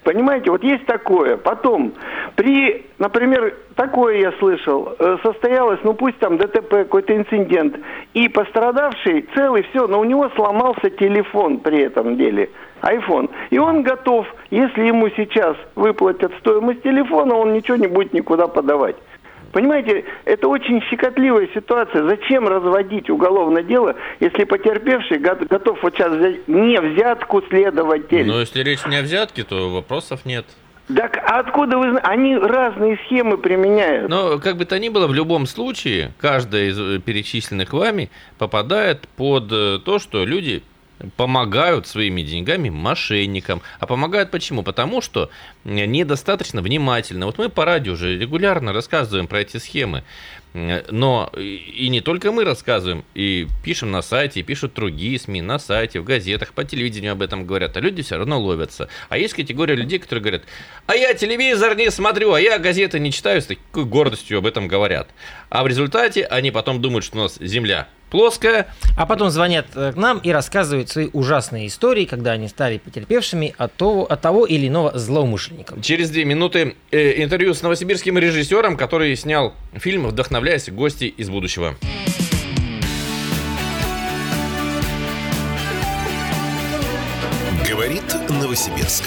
Понимаете, 0.03 0.51
вот 0.51 0.63
есть 0.63 0.85
такое. 0.85 1.37
Потом, 1.37 1.93
при, 2.35 2.85
например, 2.97 3.55
такое 3.75 4.17
я 4.17 4.31
слышал, 4.33 4.95
э, 4.97 5.17
состоялось, 5.23 5.79
ну 5.83 5.93
пусть 5.93 6.17
там 6.19 6.37
ДТП, 6.37 6.69
какой-то 6.69 7.15
инцидент, 7.15 7.77
и 8.13 8.27
пострадавший 8.29 9.27
целый, 9.35 9.63
все, 9.63 9.87
но 9.87 9.99
у 9.99 10.03
него 10.03 10.29
сломался 10.35 10.89
телефон 10.89 11.59
при 11.59 11.81
этом 11.81 12.17
деле, 12.17 12.49
iPhone. 12.81 13.29
И 13.49 13.57
он 13.57 13.83
готов, 13.83 14.25
если 14.51 14.85
ему 14.85 15.09
сейчас 15.09 15.57
выплатят 15.75 16.31
стоимость 16.39 16.81
телефона, 16.83 17.35
он 17.35 17.53
ничего 17.53 17.77
не 17.77 17.87
будет 17.87 18.13
никуда 18.13 18.47
подавать. 18.47 18.95
Понимаете, 19.51 20.05
это 20.25 20.47
очень 20.47 20.81
щекотливая 20.89 21.47
ситуация. 21.53 22.03
Зачем 22.03 22.47
разводить 22.47 23.09
уголовное 23.09 23.63
дело, 23.63 23.95
если 24.19 24.43
потерпевший 24.43 25.17
го- 25.19 25.45
готов 25.49 25.81
вот 25.81 25.93
сейчас 25.95 26.11
взять 26.13 26.47
не 26.47 26.79
взятку 26.79 27.41
следователь? 27.49 28.25
Но 28.27 28.39
если 28.39 28.63
речь 28.63 28.85
не 28.85 28.97
о 28.97 29.01
взятке, 29.01 29.43
то 29.43 29.69
вопросов 29.69 30.25
нет. 30.25 30.45
Так 30.95 31.17
а 31.17 31.39
откуда 31.39 31.77
вы 31.77 31.91
знаете? 31.91 32.07
Они 32.07 32.35
разные 32.35 32.97
схемы 33.05 33.37
применяют. 33.37 34.09
Но 34.09 34.39
как 34.39 34.57
бы 34.57 34.65
то 34.65 34.79
ни 34.79 34.89
было, 34.89 35.05
в 35.05 35.13
любом 35.13 35.45
случае, 35.45 36.11
каждая 36.19 36.65
из 36.69 36.79
э, 36.79 36.99
перечисленных 36.99 37.73
вами 37.73 38.09
попадает 38.39 39.07
под 39.15 39.51
э, 39.51 39.77
то, 39.85 39.99
что 39.99 40.25
люди 40.25 40.63
помогают 41.15 41.87
своими 41.87 42.21
деньгами 42.21 42.69
мошенникам. 42.69 43.61
А 43.79 43.85
помогают 43.85 44.31
почему? 44.31 44.63
Потому 44.63 45.01
что 45.01 45.29
недостаточно 45.63 46.61
внимательно. 46.61 47.25
Вот 47.25 47.37
мы 47.37 47.49
по 47.49 47.65
радио 47.65 47.93
уже 47.93 48.17
регулярно 48.17 48.73
рассказываем 48.73 49.27
про 49.27 49.41
эти 49.41 49.57
схемы. 49.57 50.03
Но 50.53 51.31
и 51.37 51.89
не 51.89 52.01
только 52.01 52.31
мы 52.31 52.43
рассказываем, 52.43 53.05
и 53.13 53.47
пишем 53.63 53.91
на 53.91 54.01
сайте, 54.01 54.39
и 54.39 54.43
пишут 54.43 54.73
другие 54.73 55.19
СМИ, 55.19 55.41
на 55.41 55.59
сайте, 55.59 55.99
в 55.99 56.03
газетах, 56.03 56.53
по 56.53 56.63
телевидению 56.63 57.11
об 57.11 57.21
этом 57.21 57.45
говорят, 57.45 57.77
а 57.77 57.79
люди 57.79 58.01
все 58.01 58.17
равно 58.17 58.41
ловятся. 58.41 58.89
А 59.09 59.19
есть 59.19 59.35
категория 59.35 59.75
людей, 59.75 59.99
которые 59.99 60.23
говорят, 60.23 60.43
а 60.87 60.95
я 60.95 61.13
телевизор 61.13 61.75
не 61.75 61.91
смотрю, 61.91 62.33
а 62.33 62.41
я 62.41 62.57
газеты 62.57 62.99
не 62.99 63.11
читаю, 63.11 63.43
с 63.43 63.45
такой 63.45 63.85
гордостью 63.85 64.39
об 64.39 64.47
этом 64.47 64.67
говорят. 64.67 65.09
А 65.49 65.63
в 65.63 65.67
результате 65.67 66.25
они 66.25 66.49
потом 66.49 66.81
думают, 66.81 67.05
что 67.05 67.19
у 67.19 67.21
нас 67.21 67.37
земля 67.39 67.87
плоская, 68.09 68.67
А 68.97 69.05
потом 69.05 69.29
звонят 69.29 69.67
э, 69.75 69.93
к 69.93 69.95
нам 69.95 70.19
и 70.19 70.31
рассказывают 70.31 70.89
свои 70.89 71.09
ужасные 71.13 71.67
истории, 71.67 72.05
когда 72.05 72.31
они 72.31 72.47
стали 72.47 72.77
потерпевшими 72.77 73.55
от 73.57 73.73
того, 73.75 74.05
от 74.05 74.21
того 74.21 74.45
или 74.45 74.67
иного 74.67 74.97
злоумышленника. 74.97 75.79
Через 75.81 76.09
две 76.09 76.25
минуты 76.25 76.75
э, 76.91 77.23
интервью 77.23 77.53
с 77.53 77.61
новосибирским 77.61 78.17
режиссером, 78.17 78.77
который 78.77 79.15
снял 79.15 79.53
фильм, 79.73 80.07
вдохновляясь 80.07 80.69
гости 80.69 81.05
из 81.05 81.29
будущего. 81.29 81.75
Говорит 87.67 88.03
Новосибирск. 88.29 89.05